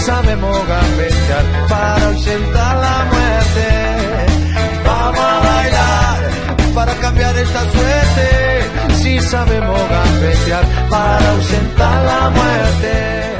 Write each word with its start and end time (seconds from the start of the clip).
Sabemos 0.00 0.56
gambetear 0.66 1.44
para 1.68 2.06
ausentar 2.06 2.76
la 2.76 3.04
muerte. 3.12 3.68
Vamos 4.84 5.20
a 5.20 5.40
bailar 5.40 6.74
para 6.74 6.94
cambiar 6.94 7.36
esta 7.36 7.60
suerte. 7.70 8.94
Si 8.94 9.20
sabemos 9.20 9.80
gambetear 9.88 10.64
para 10.88 11.30
ausentar 11.32 12.04
la 12.04 12.30
muerte. 12.30 13.30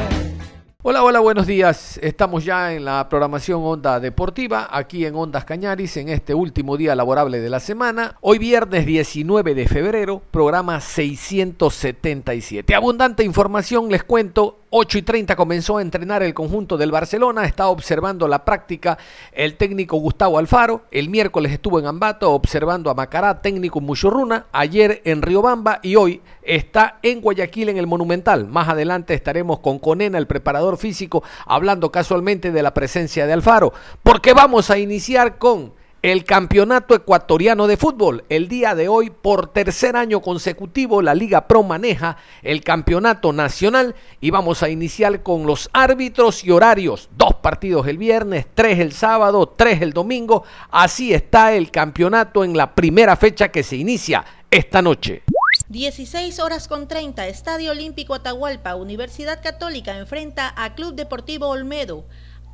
Hola, 0.82 1.04
hola, 1.04 1.20
buenos 1.20 1.46
días. 1.46 1.98
Estamos 2.02 2.42
ya 2.42 2.72
en 2.72 2.86
la 2.86 3.06
programación 3.10 3.60
Onda 3.62 4.00
Deportiva, 4.00 4.66
aquí 4.70 5.04
en 5.04 5.14
Ondas 5.14 5.44
Cañaris, 5.44 5.98
en 5.98 6.08
este 6.08 6.32
último 6.32 6.78
día 6.78 6.94
laborable 6.94 7.38
de 7.40 7.50
la 7.50 7.60
semana. 7.60 8.16
Hoy 8.22 8.38
viernes 8.38 8.86
19 8.86 9.54
de 9.54 9.68
febrero, 9.68 10.22
programa 10.30 10.80
677. 10.80 12.74
Abundante 12.74 13.24
información, 13.24 13.90
les 13.90 14.04
cuento, 14.04 14.59
8 14.72 14.98
y 14.98 15.02
30 15.02 15.34
comenzó 15.34 15.78
a 15.78 15.82
entrenar 15.82 16.22
el 16.22 16.32
conjunto 16.32 16.76
del 16.76 16.92
Barcelona, 16.92 17.44
está 17.44 17.66
observando 17.66 18.28
la 18.28 18.44
práctica 18.44 18.98
el 19.32 19.56
técnico 19.56 19.96
Gustavo 19.96 20.38
Alfaro, 20.38 20.82
el 20.92 21.08
miércoles 21.08 21.50
estuvo 21.50 21.80
en 21.80 21.86
Ambato 21.86 22.30
observando 22.30 22.88
a 22.88 22.94
Macará, 22.94 23.42
técnico 23.42 23.80
Muchurruna, 23.80 24.46
ayer 24.52 25.02
en 25.04 25.22
Riobamba 25.22 25.80
y 25.82 25.96
hoy 25.96 26.22
está 26.42 27.00
en 27.02 27.20
Guayaquil 27.20 27.68
en 27.68 27.78
el 27.78 27.88
Monumental. 27.88 28.46
Más 28.46 28.68
adelante 28.68 29.12
estaremos 29.12 29.58
con 29.58 29.80
Conena, 29.80 30.18
el 30.18 30.28
preparador 30.28 30.76
físico, 30.76 31.24
hablando 31.46 31.90
casualmente 31.90 32.52
de 32.52 32.62
la 32.62 32.72
presencia 32.72 33.26
de 33.26 33.32
Alfaro, 33.32 33.72
porque 34.04 34.34
vamos 34.34 34.70
a 34.70 34.78
iniciar 34.78 35.38
con 35.38 35.79
el 36.02 36.24
Campeonato 36.24 36.94
Ecuatoriano 36.94 37.66
de 37.66 37.76
Fútbol. 37.76 38.24
El 38.30 38.48
día 38.48 38.74
de 38.74 38.88
hoy, 38.88 39.10
por 39.10 39.48
tercer 39.52 39.96
año 39.96 40.22
consecutivo, 40.22 41.02
la 41.02 41.14
Liga 41.14 41.46
Pro 41.46 41.62
maneja 41.62 42.16
el 42.42 42.62
Campeonato 42.64 43.32
Nacional 43.32 43.94
y 44.20 44.30
vamos 44.30 44.62
a 44.62 44.70
iniciar 44.70 45.22
con 45.22 45.46
los 45.46 45.68
árbitros 45.74 46.42
y 46.44 46.50
horarios. 46.50 47.10
Dos 47.16 47.34
partidos 47.34 47.86
el 47.86 47.98
viernes, 47.98 48.46
tres 48.54 48.78
el 48.78 48.92
sábado, 48.92 49.46
tres 49.54 49.82
el 49.82 49.92
domingo. 49.92 50.44
Así 50.70 51.12
está 51.12 51.52
el 51.52 51.70
campeonato 51.70 52.44
en 52.44 52.56
la 52.56 52.74
primera 52.74 53.16
fecha 53.16 53.50
que 53.50 53.62
se 53.62 53.76
inicia 53.76 54.24
esta 54.50 54.80
noche. 54.80 55.22
16 55.68 56.38
horas 56.40 56.66
con 56.66 56.88
30, 56.88 57.26
Estadio 57.28 57.72
Olímpico 57.72 58.14
Atahualpa, 58.14 58.74
Universidad 58.74 59.42
Católica 59.42 59.98
enfrenta 59.98 60.52
a 60.56 60.74
Club 60.74 60.94
Deportivo 60.94 61.48
Olmedo. 61.48 62.06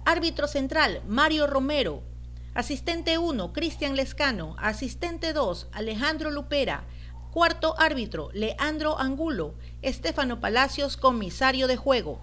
Árbitro 0.05 0.49
central, 0.49 1.03
Mario 1.07 1.47
Romero. 1.47 2.03
Asistente 2.57 3.19
1, 3.19 3.53
Cristian 3.53 3.97
Lescano. 3.97 4.57
Asistente 4.59 5.35
2, 5.35 5.67
Alejandro 5.73 6.31
Lupera. 6.31 6.85
Cuarto 7.31 7.79
árbitro, 7.79 8.31
Leandro 8.33 8.99
Angulo. 8.99 9.53
Estefano 9.83 10.41
Palacios, 10.41 10.97
comisario 10.97 11.67
de 11.67 11.77
juego. 11.77 12.19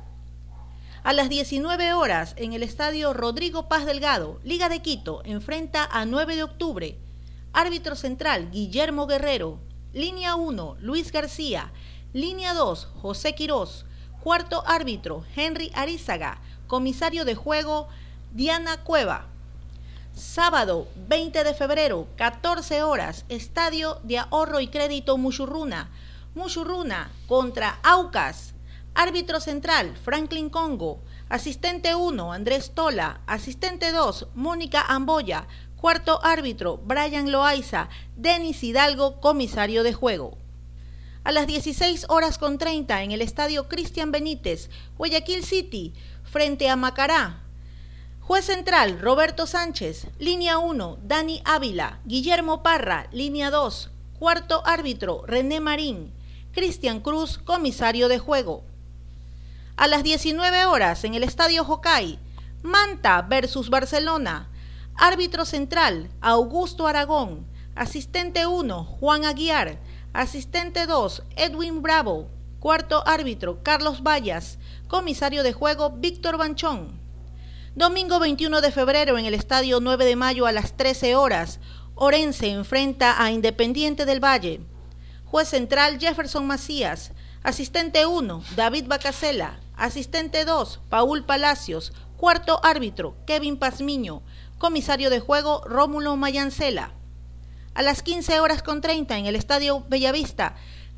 A 1.03 1.13
las 1.13 1.29
19 1.29 1.93
horas, 1.93 2.33
en 2.35 2.53
el 2.53 2.63
estadio 2.63 3.13
Rodrigo 3.13 3.69
Paz 3.69 3.85
Delgado, 3.85 4.39
Liga 4.43 4.69
de 4.69 4.81
Quito, 4.81 5.21
enfrenta 5.23 5.85
a 5.85 6.03
9 6.07 6.35
de 6.35 6.41
octubre. 6.41 6.97
Árbitro 7.53 7.95
central, 7.95 8.49
Guillermo 8.49 9.05
Guerrero. 9.05 9.59
Línea 9.93 10.33
1, 10.33 10.77
Luis 10.79 11.11
García. 11.11 11.71
Línea 12.11 12.55
2, 12.55 12.87
José 13.03 13.35
Quirós. 13.35 13.85
Cuarto 14.19 14.63
árbitro, 14.65 15.25
Henry 15.35 15.71
Arizaga. 15.75 16.41
Comisario 16.65 17.23
de 17.23 17.35
juego, 17.35 17.87
Diana 18.31 18.83
Cueva. 18.83 19.27
Sábado 20.15 20.87
20 21.07 21.43
de 21.43 21.55
febrero, 21.55 22.07
14 22.17 22.83
horas, 22.83 23.25
Estadio 23.29 23.99
de 24.03 24.19
Ahorro 24.19 24.59
y 24.59 24.67
Crédito 24.67 25.17
Muchurruna. 25.17 25.89
Muchurruna 26.35 27.11
contra 27.27 27.79
Aucas. 27.81 28.53
Árbitro 28.93 29.39
central, 29.39 29.97
Franklin 29.97 30.51
Congo. 30.51 31.01
Asistente 31.29 31.95
1, 31.95 32.31
Andrés 32.31 32.73
Tola. 32.75 33.21
Asistente 33.25 33.91
2, 33.91 34.27
Mónica 34.35 34.81
Amboya. 34.81 35.47
Cuarto 35.77 36.23
árbitro, 36.23 36.77
Brian 36.77 37.31
Loaiza. 37.31 37.89
Denis 38.15 38.63
Hidalgo, 38.63 39.19
comisario 39.19 39.81
de 39.81 39.93
juego. 39.93 40.37
A 41.23 41.31
las 41.31 41.47
16 41.47 42.05
horas 42.09 42.37
con 42.37 42.59
30 42.59 43.01
en 43.01 43.11
el 43.13 43.23
Estadio 43.23 43.67
Cristian 43.67 44.11
Benítez, 44.11 44.69
Guayaquil 44.95 45.43
City, 45.43 45.95
frente 46.23 46.69
a 46.69 46.75
Macará, 46.75 47.42
Juez 48.25 48.45
central, 48.45 49.01
Roberto 49.01 49.45
Sánchez. 49.45 50.07
Línea 50.17 50.57
1, 50.57 50.99
Dani 51.03 51.41
Ávila. 51.43 51.99
Guillermo 52.05 52.63
Parra, 52.63 53.07
línea 53.11 53.51
2. 53.51 53.91
Cuarto 54.17 54.65
árbitro, 54.65 55.25
René 55.27 55.59
Marín. 55.59 56.13
Cristian 56.53 57.01
Cruz, 57.01 57.37
comisario 57.37 58.07
de 58.07 58.19
juego. 58.19 58.63
A 59.75 59.87
las 59.87 60.03
19 60.03 60.65
horas, 60.67 61.03
en 61.03 61.15
el 61.15 61.23
Estadio 61.23 61.65
Jocay, 61.65 62.17
Manta 62.61 63.23
versus 63.23 63.69
Barcelona. 63.69 64.47
Árbitro 64.95 65.43
central, 65.43 66.09
Augusto 66.21 66.87
Aragón. 66.87 67.45
Asistente 67.75 68.47
1, 68.47 68.85
Juan 68.85 69.25
Aguiar. 69.25 69.79
Asistente 70.13 70.85
2, 70.85 71.23
Edwin 71.35 71.81
Bravo. 71.81 72.29
Cuarto 72.61 73.05
árbitro, 73.05 73.61
Carlos 73.63 74.01
Vallas. 74.01 74.59
Comisario 74.87 75.43
de 75.43 75.51
juego, 75.51 75.89
Víctor 75.89 76.37
Banchón. 76.37 77.02
Domingo 77.75 78.19
21 78.19 78.61
de 78.61 78.71
febrero 78.71 79.17
en 79.17 79.25
el 79.25 79.33
Estadio 79.33 79.79
9 79.79 80.05
de 80.05 80.15
Mayo 80.15 80.45
a 80.45 80.51
las 80.51 80.77
13 80.77 81.15
horas, 81.15 81.59
Orense 81.95 82.51
enfrenta 82.51 83.23
a 83.23 83.31
Independiente 83.31 84.05
del 84.05 84.23
Valle. 84.23 84.61
Juez 85.25 85.47
central 85.47 85.99
Jefferson 85.99 86.45
Macías. 86.45 87.13
Asistente 87.41 88.05
1, 88.05 88.43
David 88.55 88.85
Bacasela. 88.85 89.59
Asistente 89.75 90.45
2, 90.45 90.81
Paul 90.87 91.25
Palacios. 91.25 91.93
Cuarto 92.15 92.63
árbitro, 92.63 93.15
Kevin 93.25 93.57
Pazmiño. 93.57 94.21
Comisario 94.59 95.09
de 95.09 95.19
juego, 95.19 95.63
Rómulo 95.65 96.15
Mayancela. 96.15 96.91
A 97.73 97.81
las 97.81 98.03
15 98.03 98.39
horas 98.39 98.61
con 98.61 98.81
30 98.81 99.17
en 99.17 99.25
el 99.25 99.35
Estadio 99.35 99.83
Bellavista, 99.89 100.55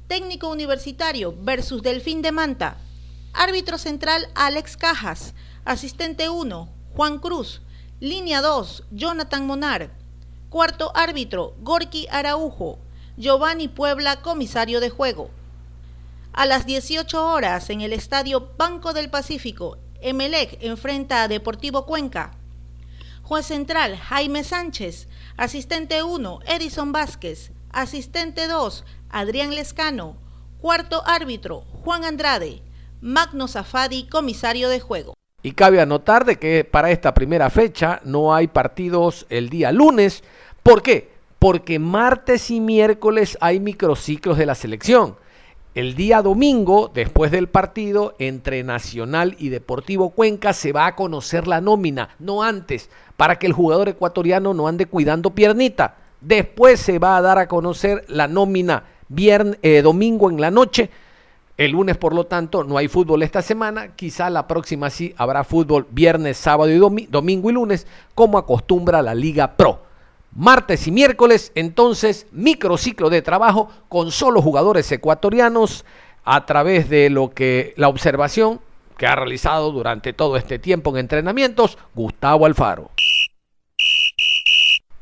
técnico 0.09 0.49
universitario 0.49 1.33
versus 1.39 1.81
Delfín 1.81 2.21
de 2.21 2.33
Manta. 2.33 2.75
Árbitro 3.31 3.77
central, 3.77 4.27
Alex 4.35 4.75
Cajas. 4.75 5.33
Asistente 5.65 6.29
1, 6.29 6.69
Juan 6.95 7.17
Cruz. 7.17 7.63
Línea 7.99 8.39
2, 8.41 8.83
Jonathan 8.91 9.47
Monar. 9.47 9.89
Cuarto 10.49 10.91
árbitro, 10.95 11.55
Gorky 11.57 12.05
Araujo. 12.11 12.77
Giovanni 13.17 13.67
Puebla, 13.67 14.21
comisario 14.21 14.79
de 14.79 14.91
juego. 14.91 15.31
A 16.33 16.45
las 16.45 16.67
18 16.67 17.25
horas, 17.25 17.71
en 17.71 17.81
el 17.81 17.93
estadio 17.93 18.51
Banco 18.59 18.93
del 18.93 19.09
Pacífico, 19.09 19.79
Emelec 20.01 20.59
enfrenta 20.61 21.23
a 21.23 21.27
Deportivo 21.27 21.87
Cuenca. 21.87 22.37
Juez 23.23 23.47
central, 23.47 23.97
Jaime 23.97 24.43
Sánchez. 24.43 25.07
Asistente 25.35 26.03
1, 26.03 26.41
Edison 26.45 26.91
Vázquez. 26.91 27.53
Asistente 27.71 28.47
2, 28.47 28.83
Adrián 29.09 29.55
Lescano. 29.55 30.17
Cuarto 30.61 31.01
árbitro, 31.07 31.61
Juan 31.83 32.05
Andrade. 32.05 32.61
Magno 33.01 33.47
Zafadi, 33.47 34.07
comisario 34.07 34.69
de 34.69 34.79
juego. 34.79 35.14
Y 35.45 35.51
cabe 35.51 35.79
anotar 35.79 36.25
de 36.25 36.37
que 36.37 36.63
para 36.63 36.89
esta 36.89 37.13
primera 37.13 37.51
fecha 37.51 38.01
no 38.03 38.33
hay 38.33 38.47
partidos 38.47 39.27
el 39.29 39.49
día 39.49 39.71
lunes. 39.71 40.23
¿Por 40.63 40.81
qué? 40.81 41.11
Porque 41.37 41.77
martes 41.77 42.49
y 42.49 42.59
miércoles 42.59 43.37
hay 43.39 43.59
microciclos 43.59 44.39
de 44.39 44.47
la 44.47 44.55
selección. 44.55 45.17
El 45.75 45.93
día 45.93 46.23
domingo, 46.23 46.89
después 46.91 47.29
del 47.29 47.47
partido 47.47 48.15
entre 48.17 48.63
Nacional 48.63 49.35
y 49.37 49.49
Deportivo 49.49 50.09
Cuenca, 50.09 50.51
se 50.51 50.71
va 50.71 50.87
a 50.87 50.95
conocer 50.95 51.45
la 51.45 51.61
nómina, 51.61 52.15
no 52.17 52.41
antes, 52.41 52.89
para 53.15 53.37
que 53.37 53.45
el 53.45 53.53
jugador 53.53 53.87
ecuatoriano 53.87 54.55
no 54.55 54.67
ande 54.67 54.87
cuidando 54.87 55.29
piernita. 55.29 55.97
Después 56.21 56.79
se 56.79 56.97
va 56.97 57.17
a 57.17 57.21
dar 57.21 57.37
a 57.37 57.47
conocer 57.47 58.03
la 58.07 58.27
nómina 58.27 58.85
viernes, 59.09 59.59
eh, 59.61 59.83
domingo 59.83 60.31
en 60.31 60.41
la 60.41 60.49
noche 60.49 60.89
El 61.57 61.71
lunes, 61.71 61.95
por 61.95 62.13
lo 62.13 62.25
tanto, 62.25 62.65
no 62.65 62.77
hay 62.77 62.89
fútbol 62.89 63.23
esta 63.23 63.41
semana. 63.41 63.95
Quizá 63.95 64.29
la 64.29 64.45
próxima 64.45 64.89
sí 64.89 65.13
habrá 65.17 65.45
fútbol 65.45 65.87
viernes, 65.89 66.35
sábado 66.35 66.69
y 66.69 67.07
domingo 67.07 67.49
y 67.49 67.53
lunes, 67.53 67.87
como 68.13 68.37
acostumbra 68.37 69.01
la 69.01 69.15
Liga 69.15 69.55
Pro. 69.55 69.79
Martes 70.33 70.85
y 70.87 70.91
miércoles, 70.91 71.53
entonces, 71.55 72.27
microciclo 72.33 73.09
de 73.09 73.21
trabajo 73.21 73.69
con 73.87 74.11
solo 74.11 74.41
jugadores 74.41 74.91
ecuatorianos 74.91 75.85
a 76.25 76.45
través 76.45 76.89
de 76.89 77.09
lo 77.09 77.33
que 77.33 77.73
la 77.77 77.87
observación 77.87 78.59
que 78.97 79.07
ha 79.07 79.15
realizado 79.15 79.71
durante 79.71 80.11
todo 80.11 80.35
este 80.35 80.59
tiempo 80.59 80.89
en 80.89 80.97
entrenamientos 80.97 81.77
Gustavo 81.93 82.45
Alfaro. 82.45 82.89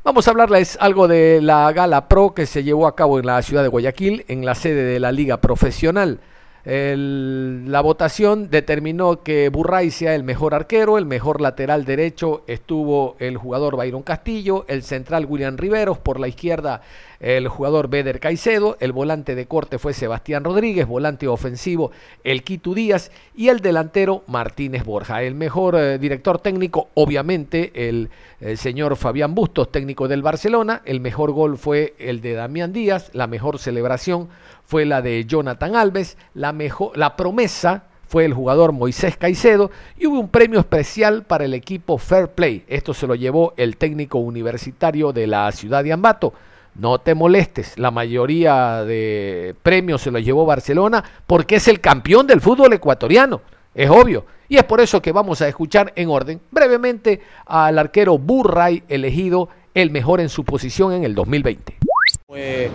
Vamos 0.04 0.28
a 0.28 0.30
hablarles 0.30 0.76
algo 0.80 1.08
de 1.08 1.40
la 1.42 1.72
Gala 1.72 2.08
Pro 2.08 2.32
que 2.34 2.46
se 2.46 2.62
llevó 2.62 2.86
a 2.86 2.94
cabo 2.94 3.18
en 3.18 3.26
la 3.26 3.42
ciudad 3.42 3.62
de 3.62 3.68
Guayaquil, 3.68 4.24
en 4.28 4.44
la 4.44 4.54
sede 4.54 4.84
de 4.84 5.00
la 5.00 5.10
Liga 5.10 5.38
Profesional. 5.38 6.20
La 6.64 7.80
votación 7.82 8.48
determinó 8.48 9.22
que 9.22 9.50
Burray 9.50 9.90
sea 9.90 10.14
el 10.14 10.24
mejor 10.24 10.54
arquero, 10.54 10.96
el 10.96 11.04
mejor 11.04 11.42
lateral 11.42 11.84
derecho 11.84 12.42
estuvo 12.46 13.16
el 13.18 13.36
jugador 13.36 13.76
Byron 13.76 14.02
Castillo, 14.02 14.64
el 14.68 14.82
central 14.82 15.26
William 15.26 15.58
Riveros, 15.58 15.98
por 15.98 16.18
la 16.18 16.28
izquierda 16.28 16.80
el 17.24 17.48
jugador 17.48 17.88
Beder 17.88 18.20
Caicedo, 18.20 18.76
el 18.80 18.92
volante 18.92 19.34
de 19.34 19.46
corte 19.46 19.78
fue 19.78 19.94
Sebastián 19.94 20.44
Rodríguez, 20.44 20.86
volante 20.86 21.26
ofensivo 21.26 21.90
el 22.22 22.42
Quito 22.42 22.74
Díaz 22.74 23.10
y 23.34 23.48
el 23.48 23.60
delantero 23.60 24.24
Martínez 24.26 24.84
Borja. 24.84 25.22
El 25.22 25.34
mejor 25.34 25.74
eh, 25.76 25.98
director 25.98 26.38
técnico, 26.38 26.88
obviamente, 26.92 27.88
el, 27.88 28.10
señor 28.56 28.96
Fabián 28.96 29.34
Bustos, 29.34 29.72
técnico 29.72 30.06
del 30.06 30.20
Barcelona. 30.20 30.82
El 30.84 31.00
mejor 31.00 31.32
gol 31.32 31.56
fue 31.56 31.94
el 31.98 32.20
de 32.20 32.34
Damián 32.34 32.74
Díaz, 32.74 33.08
la 33.14 33.26
mejor 33.26 33.58
celebración 33.58 34.28
fue 34.66 34.84
la 34.84 35.02
de 35.02 35.24
Jonathan 35.24 35.76
Alves, 35.76 36.16
la, 36.34 36.52
mejor, 36.52 36.96
la 36.96 37.16
promesa 37.16 37.84
fue 38.06 38.24
el 38.24 38.34
jugador 38.34 38.72
Moisés 38.72 39.16
Caicedo 39.16 39.70
y 39.98 40.06
hubo 40.06 40.20
un 40.20 40.28
premio 40.28 40.60
especial 40.60 41.24
para 41.24 41.44
el 41.44 41.54
equipo 41.54 41.98
Fair 41.98 42.28
Play. 42.28 42.64
Esto 42.68 42.94
se 42.94 43.06
lo 43.06 43.14
llevó 43.14 43.54
el 43.56 43.76
técnico 43.76 44.18
universitario 44.18 45.12
de 45.12 45.26
la 45.26 45.50
ciudad 45.52 45.82
de 45.82 45.92
Ambato. 45.92 46.32
No 46.76 46.98
te 46.98 47.14
molestes, 47.14 47.78
la 47.78 47.90
mayoría 47.90 48.84
de 48.84 49.54
premios 49.62 50.02
se 50.02 50.10
los 50.10 50.24
llevó 50.24 50.44
Barcelona 50.44 51.04
porque 51.26 51.56
es 51.56 51.68
el 51.68 51.80
campeón 51.80 52.26
del 52.26 52.40
fútbol 52.40 52.72
ecuatoriano, 52.72 53.42
es 53.74 53.88
obvio. 53.90 54.26
Y 54.48 54.56
es 54.56 54.64
por 54.64 54.80
eso 54.80 55.00
que 55.00 55.12
vamos 55.12 55.40
a 55.40 55.48
escuchar 55.48 55.92
en 55.96 56.08
orden 56.08 56.40
brevemente 56.50 57.20
al 57.46 57.78
arquero 57.78 58.18
Burray 58.18 58.82
elegido 58.88 59.48
el 59.72 59.90
mejor 59.90 60.20
en 60.20 60.28
su 60.28 60.44
posición 60.44 60.92
en 60.92 61.04
el 61.04 61.14
2020. 61.14 61.78
Fue 62.26 62.70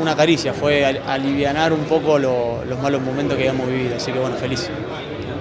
una 0.00 0.16
caricia, 0.16 0.52
fue 0.52 0.84
alivianar 0.84 1.72
un 1.72 1.84
poco 1.84 2.18
los 2.18 2.78
malos 2.82 3.02
momentos 3.02 3.36
que 3.36 3.48
habíamos 3.48 3.68
vivido, 3.68 3.96
así 3.96 4.12
que 4.12 4.18
bueno, 4.18 4.36
feliz. 4.36 4.68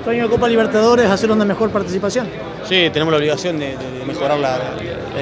De 0.06 0.28
Copa 0.28 0.50
Libertadores, 0.50 1.10
hacer 1.10 1.32
una 1.32 1.46
mejor 1.46 1.70
participación. 1.70 2.28
Sí, 2.66 2.90
tenemos 2.92 3.12
la 3.12 3.18
obligación 3.18 3.58
de, 3.58 3.78
mejorar 4.06 4.38
la, 4.38 4.60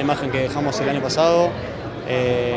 imagen 0.00 0.30
que 0.30 0.38
dejamos 0.38 0.78
el 0.80 0.88
año 0.88 1.00
pasado. 1.00 1.50
Eh, 2.08 2.56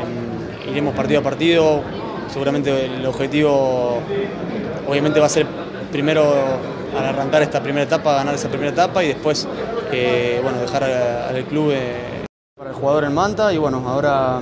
iremos 0.68 0.96
partido 0.96 1.20
a 1.20 1.24
partido, 1.24 1.84
seguramente 2.30 2.86
el 2.86 3.06
objetivo 3.06 4.00
obviamente 4.88 5.20
va 5.20 5.28
a 5.28 5.30
ser 5.30 5.46
primero 5.92 6.26
al 6.98 7.06
arrancar 7.06 7.44
esta 7.44 7.62
primera 7.62 7.84
etapa, 7.84 8.16
ganar 8.16 8.36
esa 8.36 8.50
primera 8.50 8.72
etapa 8.72 9.04
y 9.04 9.10
después 9.10 9.48
eh, 9.92 10.40
bueno, 10.42 10.60
dejar 10.60 10.84
al 10.84 11.44
club 11.46 11.72
eh, 11.74 12.26
para 12.58 12.72
el 12.72 12.76
jugador 12.76 13.04
en 13.04 13.14
Manta 13.14 13.54
y 13.54 13.58
bueno, 13.58 13.84
ahora 13.88 14.40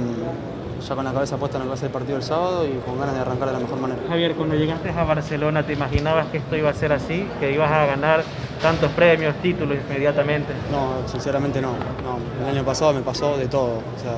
ya 0.88 0.95
con 0.95 1.06
la 1.06 1.13
cabeza 1.13 1.38
puesta 1.38 1.57
en 1.57 1.62
lo 1.62 1.65
que 1.65 1.69
va 1.69 1.75
a 1.75 1.77
ser 1.77 1.88
el 1.88 1.94
partido 1.94 2.15
del 2.15 2.24
sábado 2.24 2.65
y 2.65 2.71
con 2.85 3.00
ganas 3.00 3.15
de 3.15 3.21
arrancar 3.21 3.47
de 3.47 3.53
la 3.53 3.59
mejor 3.59 3.80
manera. 3.80 4.01
Javier, 4.07 4.35
cuando 4.35 4.56
llegaste 4.56 4.89
a 4.89 5.03
Barcelona, 5.03 5.63
¿te 5.63 5.74
imaginabas 5.74 6.27
que 6.27 6.38
esto 6.38 6.56
iba 6.56 6.69
a 6.69 6.74
ser 6.74 6.91
así? 6.94 7.27
¿Que 7.39 7.51
ibas 7.51 7.71
a 7.71 7.85
ganar 7.85 8.24
tantos 8.62 8.91
premios, 8.91 9.35
títulos 9.41 9.77
inmediatamente? 9.88 10.53
No, 10.71 11.07
sinceramente 11.07 11.62
no. 11.62 11.71
no. 11.71 12.44
El 12.44 12.57
año 12.57 12.65
pasado 12.65 12.94
me 12.94 13.01
pasó 13.01 13.38
de 13.38 13.47
todo. 13.47 13.80
O 13.95 14.00
sea, 14.01 14.13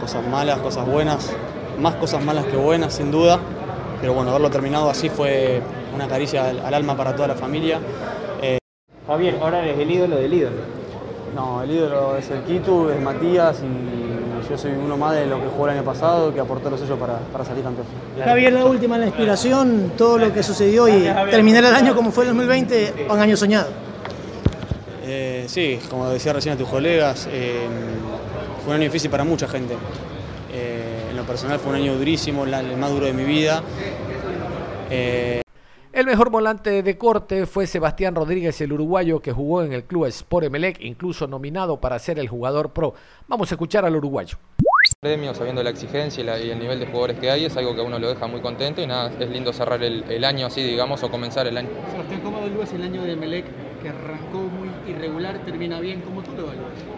cosas 0.00 0.26
malas, 0.26 0.58
cosas 0.58 0.86
buenas, 0.86 1.32
más 1.78 1.94
cosas 1.96 2.24
malas 2.24 2.46
que 2.46 2.56
buenas 2.56 2.94
sin 2.94 3.10
duda, 3.10 3.38
pero 4.00 4.14
bueno, 4.14 4.30
haberlo 4.30 4.50
terminado 4.50 4.90
así 4.90 5.08
fue 5.08 5.60
una 5.94 6.08
caricia 6.08 6.48
al, 6.48 6.74
alma 6.74 6.96
para 6.96 7.14
toda 7.14 7.28
la 7.28 7.34
familia. 7.34 7.80
Eh, 8.42 8.58
Javier, 9.06 9.38
ahora 9.40 9.60
eres 9.60 9.78
el 9.78 9.90
ídolo 9.90 10.16
del 10.16 10.32
ídolo. 10.32 10.78
No, 11.34 11.62
el 11.62 11.70
ídolo 11.70 12.16
es 12.16 12.30
el 12.30 12.42
Kitu, 12.42 12.90
es 12.90 13.00
Matías 13.00 13.62
y 13.62 14.17
yo 14.48 14.56
soy 14.56 14.72
uno 14.72 14.96
más 14.96 15.14
de 15.14 15.26
lo 15.26 15.40
que 15.40 15.48
jugó 15.48 15.68
el 15.68 15.76
año 15.76 15.84
pasado 15.84 16.32
que 16.32 16.40
aportó 16.40 16.70
los 16.70 16.80
sellos 16.80 16.98
para, 16.98 17.18
para 17.18 17.44
salir 17.44 17.62
campeón. 17.62 17.86
Javier, 18.22 18.52
la 18.52 18.64
última 18.64 18.98
la 18.98 19.06
inspiración, 19.06 19.92
todo 19.96 20.18
lo 20.18 20.32
que 20.32 20.42
sucedió 20.42 20.88
y 20.88 21.08
terminar 21.30 21.64
el 21.64 21.74
año 21.74 21.94
como 21.94 22.10
fue 22.10 22.24
el 22.24 22.30
2020, 22.30 23.06
un 23.10 23.18
año 23.18 23.36
soñado. 23.36 23.68
Eh, 25.04 25.44
sí, 25.48 25.78
como 25.88 26.08
decía 26.08 26.32
recién 26.32 26.54
a 26.54 26.58
tus 26.58 26.68
colegas, 26.68 27.28
eh, 27.30 27.66
fue 28.62 28.74
un 28.74 28.80
año 28.80 28.84
difícil 28.84 29.10
para 29.10 29.24
mucha 29.24 29.48
gente. 29.48 29.74
Eh, 30.52 31.08
en 31.10 31.16
lo 31.16 31.24
personal 31.24 31.58
fue 31.58 31.70
un 31.70 31.76
año 31.76 31.96
durísimo, 31.96 32.44
el 32.44 32.76
más 32.76 32.90
duro 32.90 33.06
de 33.06 33.12
mi 33.12 33.24
vida. 33.24 33.62
Eh, 34.90 35.42
el 35.98 36.06
mejor 36.06 36.30
volante 36.30 36.84
de 36.84 36.96
corte 36.96 37.44
fue 37.44 37.66
Sebastián 37.66 38.14
Rodríguez, 38.14 38.60
el 38.60 38.72
uruguayo 38.72 39.18
que 39.18 39.32
jugó 39.32 39.64
en 39.64 39.72
el 39.72 39.82
club 39.82 40.06
Sport 40.06 40.46
Emelec, 40.46 40.80
incluso 40.80 41.26
nominado 41.26 41.80
para 41.80 41.98
ser 41.98 42.20
el 42.20 42.28
jugador 42.28 42.72
pro. 42.72 42.94
Vamos 43.26 43.50
a 43.50 43.56
escuchar 43.56 43.84
al 43.84 43.96
uruguayo. 43.96 44.38
Premio, 45.00 45.34
sabiendo 45.34 45.60
la 45.60 45.70
exigencia 45.70 46.38
y, 46.38 46.50
el 46.50 46.58
nivel 46.60 46.78
de 46.78 46.86
jugadores 46.86 47.18
que 47.18 47.32
hay, 47.32 47.46
es 47.46 47.56
algo 47.56 47.74
que 47.74 47.80
a 47.80 47.84
uno 47.84 47.98
lo 47.98 48.10
deja 48.10 48.28
muy 48.28 48.40
contento 48.40 48.80
y 48.80 48.86
nada, 48.86 49.10
es 49.18 49.28
lindo 49.28 49.52
cerrar 49.52 49.82
el, 49.82 50.24
año 50.24 50.46
así, 50.46 50.62
digamos, 50.62 51.02
o 51.02 51.10
comenzar 51.10 51.48
el 51.48 51.56
año. 51.56 51.68
Sebastián, 51.90 52.20
¿cómo 52.20 52.38
evalúas 52.38 52.72
el 52.72 52.82
año 52.82 53.02
de 53.02 53.14
Emelec 53.14 53.46
que 53.82 53.88
arrancó 53.88 54.38
muy 54.38 54.70
irregular, 54.88 55.44
termina 55.44 55.80
bien? 55.80 56.00
¿Cómo 56.02 56.22
tú 56.22 56.30
lo 56.30 56.44
evalúas? 56.44 56.97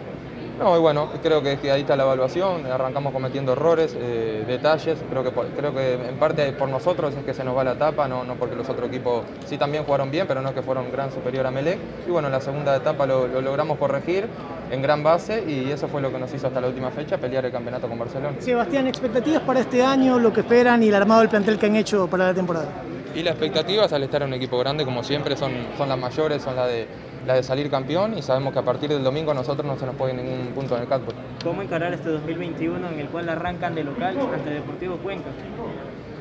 No, 0.59 0.77
y 0.77 0.79
bueno, 0.79 1.09
creo 1.23 1.41
que 1.41 1.71
ahí 1.71 1.81
está 1.81 1.95
la 1.95 2.03
evaluación, 2.03 2.65
arrancamos 2.65 3.13
cometiendo 3.13 3.53
errores, 3.53 3.95
eh, 3.99 4.43
detalles, 4.45 4.99
creo 5.09 5.23
que, 5.23 5.31
creo 5.31 5.73
que 5.73 5.93
en 5.93 6.17
parte 6.17 6.51
por 6.53 6.69
nosotros 6.69 7.15
es 7.15 7.23
que 7.23 7.33
se 7.33 7.43
nos 7.43 7.57
va 7.57 7.63
la 7.63 7.71
etapa, 7.73 8.07
no, 8.07 8.23
no 8.23 8.35
porque 8.35 8.55
los 8.55 8.69
otros 8.69 8.89
equipos 8.89 9.23
sí 9.45 9.57
también 9.57 9.83
jugaron 9.83 10.11
bien, 10.11 10.27
pero 10.27 10.41
no 10.41 10.49
es 10.49 10.55
que 10.55 10.61
fueron 10.61 10.91
gran 10.91 11.11
superior 11.11 11.47
a 11.47 11.51
Melec. 11.51 11.79
Y 12.07 12.11
bueno, 12.11 12.27
en 12.27 12.33
la 12.33 12.41
segunda 12.41 12.75
etapa 12.75 13.05
lo, 13.07 13.27
logramos 13.27 13.77
corregir 13.79 14.27
en 14.69 14.81
gran 14.81 15.01
base 15.03 15.43
y 15.47 15.71
eso 15.71 15.87
fue 15.87 16.01
lo 16.01 16.11
que 16.11 16.19
nos 16.19 16.33
hizo 16.33 16.47
hasta 16.47 16.61
la 16.61 16.67
última 16.67 16.91
fecha, 16.91 17.17
pelear 17.17 17.45
el 17.45 17.51
campeonato 17.51 17.87
con 17.87 17.97
Barcelona. 17.97 18.35
Sebastián, 18.39 18.87
expectativas 18.87 19.41
para 19.41 19.61
este 19.61 19.83
año, 19.83 20.19
lo 20.19 20.31
que 20.31 20.41
esperan 20.41 20.83
y 20.83 20.89
el 20.89 20.95
armado 20.95 21.21
del 21.21 21.29
plantel 21.29 21.57
que 21.57 21.65
han 21.65 21.75
hecho 21.75 22.07
para 22.07 22.27
la 22.27 22.33
temporada. 22.33 22.67
Y 23.13 23.23
las 23.23 23.33
expectativas 23.33 23.91
al 23.91 24.03
estar 24.03 24.21
en 24.21 24.29
un 24.29 24.33
equipo 24.35 24.57
grande, 24.59 24.85
como 24.85 25.03
siempre, 25.03 25.35
son, 25.35 25.51
son 25.77 25.89
las 25.89 25.97
mayores, 25.97 26.41
son 26.41 26.55
las 26.55 26.67
de 26.67 26.87
la 27.25 27.35
de 27.35 27.43
salir 27.43 27.69
campeón 27.69 28.17
y 28.17 28.21
sabemos 28.21 28.53
que 28.53 28.59
a 28.59 28.63
partir 28.63 28.89
del 28.89 29.03
domingo 29.03 29.31
a 29.31 29.33
nosotros 29.33 29.65
no 29.65 29.77
se 29.77 29.85
nos 29.85 29.95
puede 29.95 30.13
ningún 30.13 30.53
punto 30.53 30.75
en 30.75 30.83
el 30.83 30.87
campo. 30.87 31.11
¿Cómo 31.43 31.61
encarar 31.61 31.93
este 31.93 32.09
2021 32.09 32.89
en 32.89 32.99
el 32.99 33.07
cual 33.07 33.29
arrancan 33.29 33.75
de 33.75 33.83
local 33.83 34.17
ante 34.33 34.49
Deportivo 34.49 34.97
Cuenca? 34.97 35.29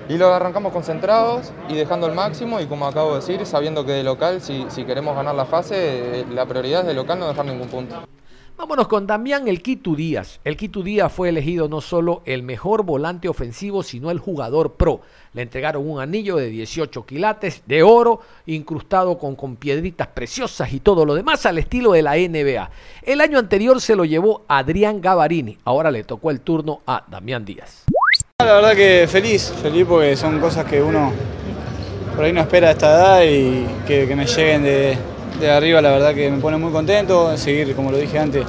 Y 0.08 0.18
lo 0.18 0.32
arrancamos 0.32 0.72
concentrados 0.72 1.52
y 1.68 1.74
dejando 1.74 2.08
el 2.08 2.14
máximo 2.14 2.60
y 2.60 2.66
como 2.66 2.86
acabo 2.86 3.10
de 3.10 3.16
decir, 3.16 3.46
sabiendo 3.46 3.86
que 3.86 3.92
de 3.92 4.02
local, 4.02 4.40
si, 4.40 4.66
si 4.68 4.84
queremos 4.84 5.14
ganar 5.14 5.34
la 5.34 5.44
fase, 5.44 6.24
la 6.30 6.46
prioridad 6.46 6.80
es 6.80 6.88
de 6.88 6.94
local 6.94 7.18
no 7.18 7.28
dejar 7.28 7.46
ningún 7.46 7.68
punto. 7.68 7.96
Vámonos 8.60 8.88
con 8.88 9.06
Damián 9.06 9.48
El 9.48 9.62
Quito 9.62 9.94
Díaz. 9.94 10.38
El 10.44 10.54
Quito 10.54 10.82
Díaz 10.82 11.10
fue 11.10 11.30
elegido 11.30 11.66
no 11.66 11.80
solo 11.80 12.20
el 12.26 12.42
mejor 12.42 12.84
volante 12.84 13.26
ofensivo, 13.26 13.82
sino 13.82 14.10
el 14.10 14.18
jugador 14.18 14.74
pro. 14.74 15.00
Le 15.32 15.40
entregaron 15.40 15.88
un 15.88 15.98
anillo 15.98 16.36
de 16.36 16.50
18 16.50 17.06
quilates 17.06 17.62
de 17.64 17.82
oro, 17.82 18.20
incrustado 18.44 19.16
con, 19.16 19.34
con 19.34 19.56
piedritas 19.56 20.08
preciosas 20.08 20.74
y 20.74 20.80
todo 20.80 21.06
lo 21.06 21.14
demás 21.14 21.46
al 21.46 21.56
estilo 21.56 21.92
de 21.92 22.02
la 22.02 22.16
NBA. 22.16 22.70
El 23.00 23.22
año 23.22 23.38
anterior 23.38 23.80
se 23.80 23.96
lo 23.96 24.04
llevó 24.04 24.44
Adrián 24.46 25.00
Gavarini. 25.00 25.56
Ahora 25.64 25.90
le 25.90 26.04
tocó 26.04 26.30
el 26.30 26.42
turno 26.42 26.82
a 26.86 27.02
Damián 27.08 27.46
Díaz. 27.46 27.86
La 28.40 28.56
verdad 28.56 28.74
que 28.74 29.08
feliz, 29.08 29.54
feliz 29.62 29.86
porque 29.88 30.14
son 30.16 30.38
cosas 30.38 30.66
que 30.66 30.82
uno 30.82 31.12
por 32.14 32.26
ahí 32.26 32.32
no 32.34 32.42
espera 32.42 32.68
a 32.68 32.70
esta 32.72 32.90
edad 32.90 33.22
y 33.24 33.64
que 33.86 34.14
me 34.14 34.26
lleguen 34.26 34.62
de, 34.64 34.98
de 35.40 35.50
arriba 35.50 35.80
la 35.80 35.90
verdad 35.90 36.14
que 36.14 36.30
me 36.30 36.38
pone 36.38 36.56
muy 36.58 36.70
contento, 36.70 37.36
seguir, 37.36 37.74
como 37.74 37.90
lo 37.90 37.96
dije 37.96 38.18
antes, 38.18 38.44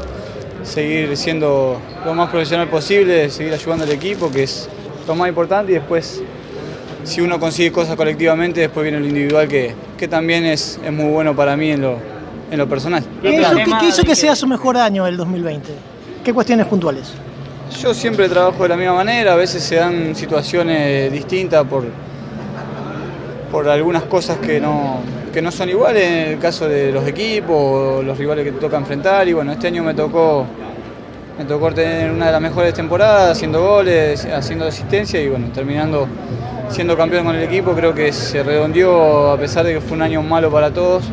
seguir 0.64 1.16
siendo 1.16 1.80
lo 2.06 2.14
más 2.14 2.30
profesional 2.30 2.68
posible, 2.68 3.30
seguir 3.30 3.54
ayudando 3.54 3.86
al 3.86 3.92
equipo, 3.92 4.30
que 4.30 4.44
es 4.44 4.70
lo 5.08 5.16
más 5.16 5.30
importante, 5.30 5.72
y 5.72 5.76
después, 5.76 6.22
si 7.04 7.22
uno 7.22 7.40
consigue 7.40 7.72
cosas 7.72 7.96
colectivamente, 7.96 8.60
después 8.60 8.84
viene 8.84 9.00
lo 9.00 9.08
individual, 9.08 9.48
que, 9.48 9.74
que 9.98 10.08
también 10.08 10.46
es, 10.46 10.80
es, 10.84 10.92
muy 10.92 11.10
bueno 11.12 11.36
para 11.36 11.56
mí 11.56 11.72
en 11.72 11.82
lo, 11.82 11.98
en 12.52 12.58
lo 12.58 12.68
personal. 12.68 13.04
¿Qué 13.22 13.42
hizo, 13.88 14.04
que 14.04 14.16
sea 14.16 14.36
su 14.36 14.46
mejor 14.46 14.78
año 14.78 15.08
el 15.08 15.18
2020? 15.18 15.70
¿Qué 16.24 16.34
cuestiones 16.34 16.68
puntuales? 16.68 17.14
Yo 17.82 17.94
siempre 17.94 18.28
trabajo 18.28 18.64
de 18.64 18.70
la 18.70 18.76
misma 18.76 18.96
manera, 18.96 19.34
a 19.34 19.38
veces 19.38 19.64
se 19.64 19.76
dan 19.76 20.14
situaciones 20.14 21.12
distintas 21.12 21.66
por, 21.66 21.86
por 23.52 23.68
algunas 23.68 24.04
cosas 24.04 24.38
que 24.38 24.62
no, 24.62 25.00
que 25.34 25.42
no 25.42 25.52
son 25.52 25.70
iguales 25.70 26.04
en 26.04 26.34
el 26.34 26.40
caso 26.40 26.68
de 26.68 26.92
los 26.92 27.06
equipos 27.08 28.04
los 28.04 28.18
rivales 28.18 28.46
que 28.46 28.52
te 28.52 28.60
toca 28.60 28.78
enfrentar. 28.78 29.28
Y 29.28 29.34
bueno, 29.34 29.52
este 29.52 29.68
año 29.68 29.84
me 29.84 29.94
tocó, 29.94 30.46
me 31.38 31.46
tocó 31.46 31.72
tener 31.74 32.12
una 32.12 32.28
de 32.28 32.32
las 32.32 32.42
mejores 32.42 32.74
temporadas, 32.74 33.32
haciendo 33.32 33.62
goles, 33.62 34.26
haciendo 34.26 34.66
asistencia 34.66 35.22
y 35.22 35.28
bueno, 35.28 35.48
terminando 35.54 36.08
siendo 36.70 36.96
campeón 36.96 37.26
con 37.26 37.36
el 37.36 37.44
equipo, 37.44 37.74
creo 37.74 37.94
que 37.94 38.14
se 38.14 38.42
redondeó 38.44 39.32
a 39.32 39.38
pesar 39.38 39.66
de 39.66 39.74
que 39.74 39.82
fue 39.82 39.98
un 39.98 40.04
año 40.04 40.24
malo 40.24 40.50
para 40.50 40.72
todos 40.72 41.04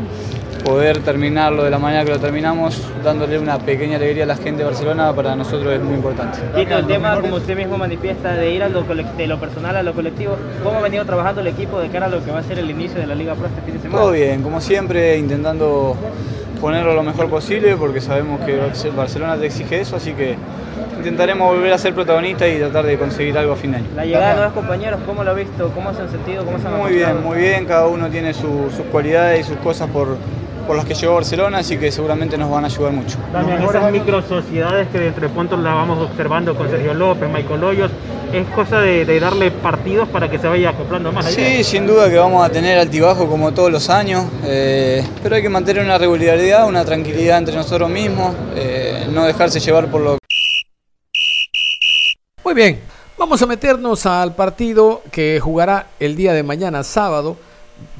poder 0.68 0.98
terminarlo 0.98 1.64
de 1.64 1.70
la 1.70 1.78
manera 1.78 2.04
que 2.04 2.10
lo 2.10 2.18
terminamos, 2.18 2.78
dándole 3.02 3.38
una 3.38 3.58
pequeña 3.58 3.96
alegría 3.96 4.24
a 4.24 4.26
la 4.26 4.36
gente 4.36 4.58
de 4.58 4.64
Barcelona, 4.64 5.14
para 5.14 5.34
nosotros 5.34 5.72
es 5.72 5.80
muy 5.80 5.94
importante. 5.94 6.40
el 6.54 6.86
tema, 6.86 7.18
como 7.22 7.36
usted 7.36 7.56
mismo 7.56 7.78
manifiesta, 7.78 8.34
de 8.34 8.50
ir 8.52 8.62
a 8.62 8.68
lo, 8.68 8.82
de 8.82 9.26
lo 9.26 9.40
personal 9.40 9.76
a 9.76 9.82
lo 9.82 9.94
colectivo, 9.94 10.36
¿cómo 10.62 10.78
ha 10.78 10.82
venido 10.82 11.06
trabajando 11.06 11.40
el 11.40 11.46
equipo 11.46 11.80
de 11.80 11.88
cara 11.88 12.04
a 12.04 12.08
lo 12.10 12.22
que 12.22 12.30
va 12.32 12.40
a 12.40 12.42
ser 12.42 12.58
el 12.58 12.70
inicio 12.70 13.00
de 13.00 13.06
la 13.06 13.14
Liga 13.14 13.34
Pro 13.34 13.46
este 13.46 13.62
fin 13.62 13.76
de 13.76 13.80
semana? 13.80 13.98
Todo 13.98 14.12
bien, 14.12 14.42
como 14.42 14.60
siempre, 14.60 15.16
intentando 15.16 15.96
ponerlo 16.60 16.92
lo 16.92 17.02
mejor 17.02 17.30
posible, 17.30 17.74
porque 17.76 18.02
sabemos 18.02 18.38
que 18.42 18.60
Barcelona 18.90 19.38
te 19.38 19.46
exige 19.46 19.80
eso, 19.80 19.96
así 19.96 20.12
que 20.12 20.36
intentaremos 20.98 21.48
volver 21.48 21.72
a 21.72 21.78
ser 21.78 21.94
protagonistas 21.94 22.46
y 22.46 22.58
tratar 22.58 22.84
de 22.84 22.98
conseguir 22.98 23.38
algo 23.38 23.54
a 23.54 23.56
fin 23.56 23.70
de 23.70 23.78
año. 23.78 23.86
La 23.96 24.04
llegada 24.04 24.28
de 24.28 24.34
nuevos 24.34 24.52
compañeros, 24.52 25.00
¿cómo 25.06 25.24
lo 25.24 25.30
ha 25.30 25.34
visto? 25.34 25.70
¿Cómo 25.74 25.94
se 25.94 26.02
han 26.02 26.10
sentido? 26.10 26.44
¿Cómo 26.44 26.58
se 26.58 26.66
han 26.66 26.76
Muy 26.76 26.92
bien, 26.92 27.22
muy 27.22 27.38
bien, 27.38 27.64
cada 27.64 27.86
uno 27.86 28.10
tiene 28.10 28.34
sus 28.34 28.74
cualidades 28.92 29.40
y 29.40 29.44
sus 29.48 29.56
cosas 29.58 29.88
por, 29.88 30.18
por 30.68 30.76
las 30.76 30.84
que 30.84 30.94
llegó 30.94 31.14
Barcelona, 31.14 31.58
así 31.58 31.78
que 31.78 31.90
seguramente 31.90 32.36
nos 32.36 32.50
van 32.50 32.64
a 32.64 32.66
ayudar 32.66 32.92
mucho. 32.92 33.16
También 33.32 33.62
esas 33.62 33.90
micro 33.90 34.20
sociedades 34.20 34.86
que 34.88 34.98
de 34.98 35.08
entre 35.08 35.30
puntos 35.30 35.58
las 35.58 35.74
vamos 35.74 35.98
observando 35.98 36.54
con 36.54 36.68
Sergio 36.68 36.92
López, 36.92 37.26
Michael 37.32 37.64
Hoyos, 37.64 37.90
es 38.34 38.46
cosa 38.48 38.78
de, 38.80 39.18
darle 39.18 39.50
partidos 39.50 40.10
para 40.10 40.30
que 40.30 40.38
se 40.38 40.46
vaya 40.46 40.68
acoplando 40.68 41.10
más. 41.10 41.24
Sí, 41.24 41.64
sin 41.64 41.86
duda 41.86 42.10
que 42.10 42.18
vamos 42.18 42.46
a 42.46 42.50
tener 42.50 42.78
altibajo 42.78 43.26
como 43.26 43.54
todos 43.54 43.72
los 43.72 43.88
años, 43.88 44.26
eh, 44.44 45.02
pero 45.22 45.36
hay 45.36 45.42
que 45.42 45.48
mantener 45.48 45.82
una 45.82 45.96
regularidad, 45.96 46.68
una 46.68 46.84
tranquilidad 46.84 47.38
entre 47.38 47.54
nosotros 47.54 47.88
mismos, 47.88 48.36
eh, 48.54 49.08
no 49.10 49.24
dejarse 49.24 49.60
llevar 49.60 49.86
por 49.86 50.02
lo 50.02 50.18
Muy 52.44 52.52
bien, 52.52 52.78
vamos 53.16 53.40
a 53.40 53.46
meternos 53.46 54.04
al 54.04 54.34
partido 54.34 55.00
que 55.10 55.40
jugará 55.40 55.86
el 55.98 56.14
día 56.14 56.34
de 56.34 56.42
mañana 56.42 56.84
sábado 56.84 57.38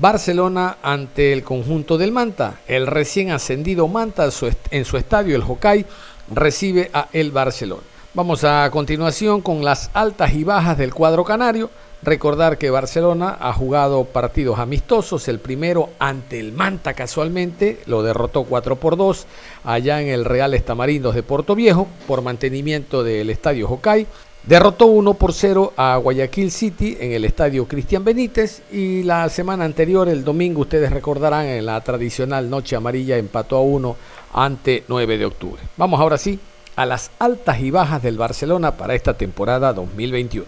Barcelona 0.00 0.78
ante 0.82 1.32
el 1.32 1.42
conjunto 1.44 1.98
del 1.98 2.12
Manta. 2.12 2.60
El 2.66 2.86
recién 2.86 3.30
ascendido 3.30 3.88
Manta 3.88 4.28
en 4.70 4.84
su 4.84 4.96
estadio, 4.96 5.36
el 5.36 5.42
Hokkaido, 5.42 5.88
recibe 6.30 6.90
a 6.92 7.08
el 7.12 7.30
Barcelona. 7.30 7.82
Vamos 8.14 8.42
a 8.44 8.68
continuación 8.70 9.40
con 9.42 9.64
las 9.64 9.90
altas 9.94 10.34
y 10.34 10.44
bajas 10.44 10.78
del 10.78 10.94
cuadro 10.94 11.24
canario. 11.24 11.70
Recordar 12.02 12.58
que 12.58 12.70
Barcelona 12.70 13.36
ha 13.40 13.52
jugado 13.52 14.04
partidos 14.04 14.60
amistosos, 14.60 15.26
el 15.26 15.40
primero 15.40 15.90
ante 15.98 16.38
el 16.38 16.52
Manta 16.52 16.94
casualmente, 16.94 17.80
lo 17.86 18.04
derrotó 18.04 18.44
4 18.44 18.76
por 18.76 18.96
2 18.96 19.26
allá 19.64 20.00
en 20.00 20.08
el 20.08 20.24
Real 20.24 20.54
Estamarindos 20.54 21.16
de 21.16 21.24
Puerto 21.24 21.56
Viejo 21.56 21.88
por 22.06 22.22
mantenimiento 22.22 23.02
del 23.02 23.30
estadio 23.30 23.68
Hokkaido. 23.68 24.08
Derrotó 24.44 24.86
1 24.86 25.14
por 25.14 25.32
0 25.32 25.72
a 25.76 25.96
Guayaquil 25.96 26.52
City 26.52 26.96
en 27.00 27.12
el 27.12 27.24
estadio 27.24 27.66
Cristian 27.66 28.04
Benítez 28.04 28.62
y 28.70 29.02
la 29.02 29.28
semana 29.28 29.64
anterior, 29.64 30.08
el 30.08 30.22
domingo, 30.22 30.60
ustedes 30.60 30.92
recordarán, 30.92 31.46
en 31.46 31.66
la 31.66 31.80
tradicional 31.80 32.48
Noche 32.48 32.76
Amarilla 32.76 33.18
empató 33.18 33.56
a 33.56 33.62
1 33.62 33.96
ante 34.32 34.84
9 34.86 35.18
de 35.18 35.26
octubre. 35.26 35.60
Vamos 35.76 36.00
ahora 36.00 36.16
sí 36.16 36.38
a 36.76 36.86
las 36.86 37.10
altas 37.18 37.60
y 37.60 37.72
bajas 37.72 38.02
del 38.04 38.16
Barcelona 38.16 38.76
para 38.76 38.94
esta 38.94 39.14
temporada 39.14 39.72
2021. 39.72 40.46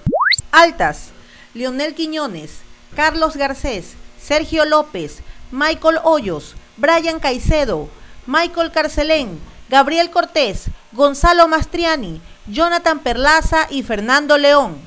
Altas. 0.53 1.11
Lionel 1.53 1.95
Quiñones, 1.95 2.61
Carlos 2.95 3.37
Garcés, 3.37 3.95
Sergio 4.21 4.65
López, 4.65 5.19
Michael 5.51 5.99
Hoyos, 6.05 6.55
Brian 6.77 7.19
Caicedo, 7.19 7.89
Michael 8.27 8.71
Carcelén, 8.71 9.41
Gabriel 9.69 10.11
Cortés, 10.11 10.67
Gonzalo 10.93 11.49
Mastriani, 11.49 12.21
Jonathan 12.47 13.01
Perlaza 13.01 13.67
y 13.69 13.83
Fernando 13.83 14.39
León. 14.39 14.79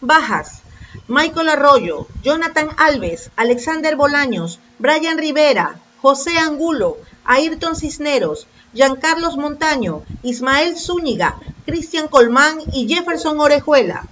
Bajas. 0.00 0.62
Michael 1.08 1.48
Arroyo, 1.48 2.06
Jonathan 2.22 2.68
Alves, 2.76 3.30
Alexander 3.36 3.96
Bolaños, 3.96 4.60
Brian 4.78 5.16
Rivera, 5.16 5.80
José 6.02 6.36
Angulo, 6.36 6.98
Ayrton 7.24 7.76
Cisneros, 7.76 8.46
Giancarlos 8.74 9.36
Montaño, 9.36 10.02
Ismael 10.22 10.76
Zúñiga, 10.78 11.38
Cristian 11.64 12.08
Colmán 12.08 12.58
y 12.72 12.88
Jefferson 12.88 13.40
Orejuela. 13.40 14.06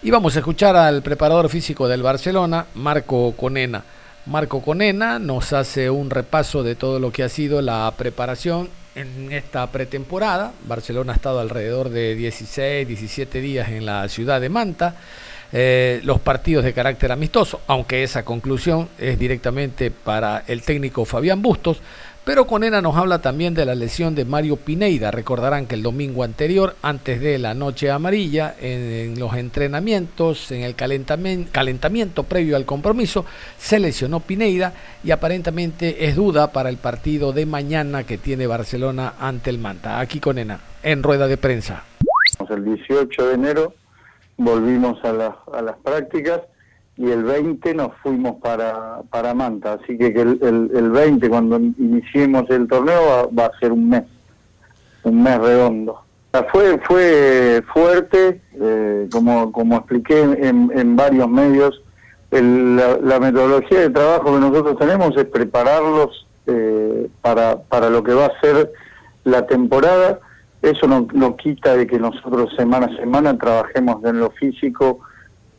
Y 0.00 0.12
vamos 0.12 0.36
a 0.36 0.38
escuchar 0.38 0.76
al 0.76 1.02
preparador 1.02 1.48
físico 1.48 1.88
del 1.88 2.04
Barcelona, 2.04 2.66
Marco 2.74 3.34
Conena. 3.36 3.82
Marco 4.26 4.62
Conena 4.62 5.18
nos 5.18 5.52
hace 5.52 5.90
un 5.90 6.08
repaso 6.08 6.62
de 6.62 6.76
todo 6.76 7.00
lo 7.00 7.10
que 7.10 7.24
ha 7.24 7.28
sido 7.28 7.60
la 7.62 7.92
preparación 7.96 8.68
en 8.94 9.32
esta 9.32 9.66
pretemporada. 9.72 10.52
Barcelona 10.68 11.14
ha 11.14 11.16
estado 11.16 11.40
alrededor 11.40 11.88
de 11.88 12.14
16, 12.14 12.86
17 12.86 13.40
días 13.40 13.70
en 13.70 13.86
la 13.86 14.08
ciudad 14.08 14.40
de 14.40 14.48
Manta. 14.48 14.94
Eh, 15.50 16.00
los 16.04 16.20
partidos 16.20 16.64
de 16.64 16.72
carácter 16.72 17.10
amistoso, 17.10 17.62
aunque 17.66 18.04
esa 18.04 18.24
conclusión 18.24 18.88
es 18.98 19.18
directamente 19.18 19.90
para 19.90 20.44
el 20.46 20.62
técnico 20.62 21.06
Fabián 21.06 21.42
Bustos, 21.42 21.80
pero 22.28 22.46
Conena 22.46 22.82
nos 22.82 22.94
habla 22.94 23.22
también 23.22 23.54
de 23.54 23.64
la 23.64 23.74
lesión 23.74 24.14
de 24.14 24.26
Mario 24.26 24.56
Pineida. 24.56 25.10
Recordarán 25.10 25.64
que 25.64 25.76
el 25.76 25.82
domingo 25.82 26.24
anterior, 26.24 26.76
antes 26.82 27.22
de 27.22 27.38
la 27.38 27.54
noche 27.54 27.90
amarilla, 27.90 28.54
en, 28.60 29.18
los 29.18 29.32
entrenamientos, 29.32 30.52
en 30.52 30.60
el 30.60 30.74
calentamiento, 30.74 32.24
previo 32.24 32.56
al 32.56 32.66
compromiso, 32.66 33.24
se 33.56 33.78
lesionó 33.78 34.20
Pineida 34.20 34.74
y 35.02 35.10
aparentemente 35.10 36.04
es 36.04 36.16
duda 36.16 36.52
para 36.52 36.68
el 36.68 36.76
partido 36.76 37.32
de 37.32 37.46
mañana 37.46 38.04
que 38.04 38.18
tiene 38.18 38.46
Barcelona 38.46 39.14
ante 39.18 39.48
el 39.48 39.58
Manta. 39.58 39.98
Aquí 39.98 40.20
Conena, 40.20 40.60
en 40.82 41.02
rueda 41.02 41.28
de 41.28 41.38
prensa. 41.38 41.84
El 42.50 42.62
18 42.62 43.26
de 43.26 43.32
enero 43.32 43.72
volvimos 44.36 45.02
a 45.02 45.14
las 45.14 45.76
prácticas 45.82 46.42
y 46.98 47.10
el 47.10 47.22
20 47.22 47.74
nos 47.74 47.94
fuimos 48.02 48.36
para, 48.42 49.02
para 49.08 49.32
Manta. 49.32 49.74
Así 49.74 49.96
que, 49.96 50.08
el, 50.08 50.70
el, 50.74 50.90
20, 50.90 51.28
cuando 51.28 51.56
iniciemos 51.56 52.50
el 52.50 52.66
torneo, 52.66 53.30
va, 53.38 53.46
a 53.46 53.58
ser 53.60 53.72
un 53.72 53.88
mes, 53.88 54.02
un 55.04 55.22
mes 55.22 55.38
redondo. 55.38 56.02
Fue, 56.52 56.78
fue 56.80 57.62
fuerte, 57.72 58.42
eh, 58.60 59.08
como, 59.10 59.50
como 59.52 59.76
expliqué 59.76 60.20
en, 60.20 60.70
en 60.74 60.96
varios 60.96 61.28
medios, 61.28 61.82
la, 62.30 63.18
metodología 63.20 63.80
de 63.80 63.90
trabajo 63.90 64.34
que 64.34 64.40
nosotros 64.40 64.78
tenemos 64.78 65.16
es 65.16 65.24
prepararlos 65.24 66.26
eh, 66.46 67.08
para, 67.22 67.62
para 67.62 67.88
lo 67.90 68.02
que 68.02 68.12
va 68.12 68.26
a 68.26 68.40
ser 68.40 68.72
la 69.24 69.46
temporada. 69.46 70.20
Eso 70.60 70.86
no, 70.86 71.06
no 71.12 71.36
quita 71.36 71.76
de 71.76 71.86
que 71.86 71.98
nosotros 71.98 72.54
semana 72.56 72.86
a 72.86 72.96
semana 72.96 73.38
trabajemos 73.38 74.04
en 74.04 74.18
lo 74.18 74.30
físico, 74.30 75.00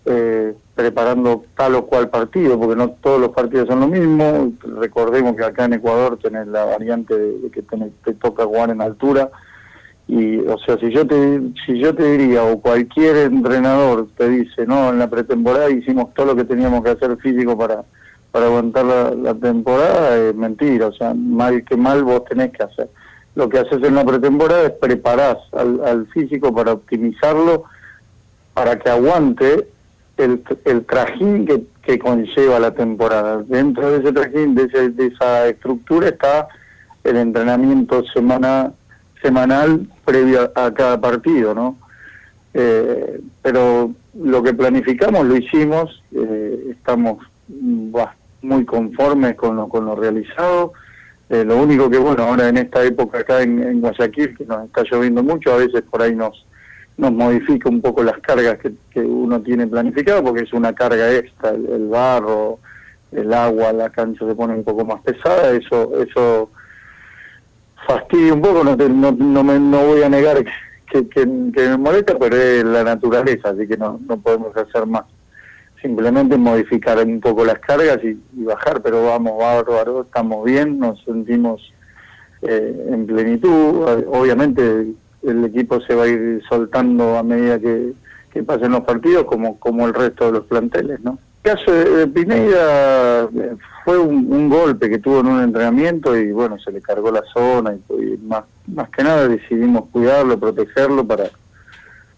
eh, 0.06 0.54
preparando 0.80 1.44
tal 1.58 1.76
o 1.76 1.88
cual 1.88 2.10
partido, 2.10 2.58
porque 2.58 2.78
no 2.78 2.92
todos 2.92 3.20
los 3.20 3.32
partidos 3.32 3.68
son 3.68 3.82
lo 3.82 3.90
mismo. 3.90 4.54
Recordemos 4.80 5.36
que 5.36 5.44
acá 5.44 5.66
en 5.66 5.74
Ecuador 5.74 6.18
tenés 6.24 6.48
la 6.48 6.64
variante 6.64 7.18
de, 7.18 7.52
que 7.52 7.62
te 7.62 8.14
toca 8.14 8.46
jugar 8.46 8.70
en 8.70 8.82
altura. 8.82 9.30
Y, 10.08 10.38
o 10.38 10.58
sea, 10.60 10.78
si 10.78 10.90
yo 10.90 11.06
te 11.06 11.42
si 11.66 11.80
yo 11.80 11.94
te 11.94 12.18
diría, 12.18 12.46
o 12.46 12.62
cualquier 12.62 13.18
entrenador 13.18 14.08
te 14.16 14.30
dice, 14.30 14.66
no, 14.66 14.90
en 14.92 15.00
la 15.00 15.10
pretemporada 15.10 15.70
hicimos 15.70 16.14
todo 16.14 16.28
lo 16.28 16.36
que 16.38 16.46
teníamos 16.46 16.82
que 16.82 16.92
hacer 16.92 17.18
físico 17.18 17.58
para, 17.58 17.84
para 18.32 18.46
aguantar 18.46 18.86
la, 18.86 19.34
temporada, 19.34 20.16
es 20.16 20.34
mentira. 20.34 20.88
O 20.88 20.94
sea, 20.94 21.14
mal 21.14 21.66
que 21.66 21.76
mal 21.76 22.06
vos 22.06 22.24
tenés 22.24 22.54
que 22.54 22.64
hacer. 22.64 22.90
Lo 23.36 23.50
que 23.50 23.60
haces 23.60 23.84
en 23.84 23.96
la 23.96 24.06
pretemporada 24.06 24.64
es 24.64 24.72
preparás 24.72 25.40
al, 25.52 25.86
al 25.86 26.08
físico 26.08 26.56
para 26.56 26.72
optimizarlo, 26.72 27.66
para 28.54 28.80
que 28.80 28.90
aguante 28.90 29.68
el, 30.20 30.44
el 30.66 30.86
trajín 30.86 31.46
que, 31.46 31.64
que, 31.82 31.98
conlleva 31.98 32.60
la 32.60 32.72
temporada. 32.72 33.42
Dentro 33.48 33.90
de 33.90 34.00
ese 34.00 34.12
trajín, 34.12 34.54
de, 34.54 34.68
de 34.68 35.08
esa 35.08 35.48
estructura, 35.48 36.10
está 36.10 36.48
el 37.04 37.16
entrenamiento 37.18 38.04
semana, 38.06 38.74
semanal 39.22 39.88
previo 40.06 40.52
a, 40.56 40.74
cada 40.74 41.00
partido, 41.00 41.56
¿no? 41.56 41.78
Eh, 42.54 43.22
pero 43.42 43.94
lo 44.14 44.44
que 44.44 44.54
planificamos 44.54 45.26
lo 45.26 45.38
hicimos, 45.38 46.04
eh, 46.12 46.72
estamos 46.72 47.18
muy 48.42 48.66
conformes 48.66 49.36
con 49.36 49.56
lo, 49.56 49.70
con 49.70 49.86
lo 49.86 49.96
realizado. 49.96 50.74
Eh, 51.30 51.46
lo 51.46 51.58
único 51.58 51.90
que, 51.90 51.98
bueno, 51.98 52.24
ahora 52.24 52.50
en 52.50 52.58
esta 52.58 52.84
época 52.84 53.20
acá 53.20 53.42
en 53.42 53.80
Guayaquil, 53.82 54.36
que 54.36 54.46
nos 54.46 54.66
está 54.66 54.84
lloviendo 54.84 55.24
mucho, 55.24 55.54
a 55.54 55.58
veces 55.58 55.84
por 55.84 56.02
ahí 56.02 56.16
nos, 56.16 56.46
nos 57.00 57.14
modifica 57.14 57.70
un 57.70 57.82
poco 57.82 58.04
las 58.04 58.18
cargas 58.20 58.58
que, 58.60 59.00
uno 59.00 59.42
tiene 59.42 59.66
planificado, 59.66 60.22
porque 60.22 60.44
es 60.44 60.52
una 60.52 60.74
carga 60.74 61.14
extra, 61.16 61.52
el, 61.52 61.88
barro, 61.88 62.60
el 63.14 63.34
agua, 63.34 63.72
la 63.72 63.90
cancha 63.90 64.28
se 64.28 64.36
pone 64.36 64.54
un 64.54 64.66
poco 64.66 64.84
más 64.84 65.02
pesada, 65.02 65.52
eso 65.52 65.98
eso 66.02 66.50
fastidia 67.88 68.34
un 68.34 68.42
poco, 68.42 68.66
no, 68.66 68.76
no, 68.76 69.44
me, 69.44 69.60
no 69.60 69.86
voy 69.86 70.04
a 70.04 70.10
negar 70.10 70.44
que, 70.92 71.08
que, 71.08 71.26
me 71.26 71.78
molesta, 71.78 72.18
pero 72.20 72.36
es 72.36 72.66
la 72.66 72.84
naturaleza, 72.84 73.50
así 73.50 73.66
que 73.66 73.78
no, 73.78 73.98
no 74.06 74.18
podemos 74.18 74.56
hacer 74.58 74.86
más. 74.86 75.06
Simplemente 75.82 76.38
modificar 76.38 76.98
un 76.98 77.22
poco 77.22 77.46
las 77.46 77.60
cargas 77.60 78.00
y, 78.04 78.20
bajar, 78.44 78.82
pero 78.82 79.06
vamos 79.06 79.38
bárbaro, 79.40 80.02
estamos 80.02 80.44
bien, 80.44 80.78
nos 80.78 81.02
sentimos 81.06 81.72
eh, 82.42 82.88
en 82.92 83.08
plenitud, 83.08 83.86
obviamente 84.08 84.94
el 85.24 85.46
equipo 85.46 85.82
se 85.82 85.96
va 85.96 86.04
a 86.04 86.08
ir 86.08 86.42
soltando 86.48 87.18
a 87.18 87.24
medida 87.24 87.60
que, 87.60 87.94
pasen 88.46 88.72
los 88.72 88.82
partidos, 88.82 89.26
como, 89.26 89.60
como 89.60 89.86
el 89.86 89.94
resto 89.94 90.28
de 90.28 90.32
los 90.32 90.46
planteles, 90.46 91.02
¿no? 91.02 91.20
El 91.44 91.52
caso 91.52 91.72
de, 91.72 92.08
Pineira 92.08 93.24
eh, 93.24 93.56
fue 93.84 93.98
un, 93.98 94.50
golpe 94.50 94.90
que 94.90 95.00
tuvo 95.00 95.20
en 95.20 95.28
un 95.28 95.42
entrenamiento 95.42 96.16
y 96.16 96.32
bueno, 96.32 96.58
se 96.58 96.72
le 96.72 96.82
cargó 96.82 97.12
la 97.12 97.24
zona 97.34 97.76
y, 97.76 98.18
más, 98.26 98.44
más 98.68 98.90
que 98.90 99.04
nada 99.04 99.28
decidimos 99.28 99.90
cuidarlo, 99.92 100.40
protegerlo 100.40 101.06
para, 101.06 101.26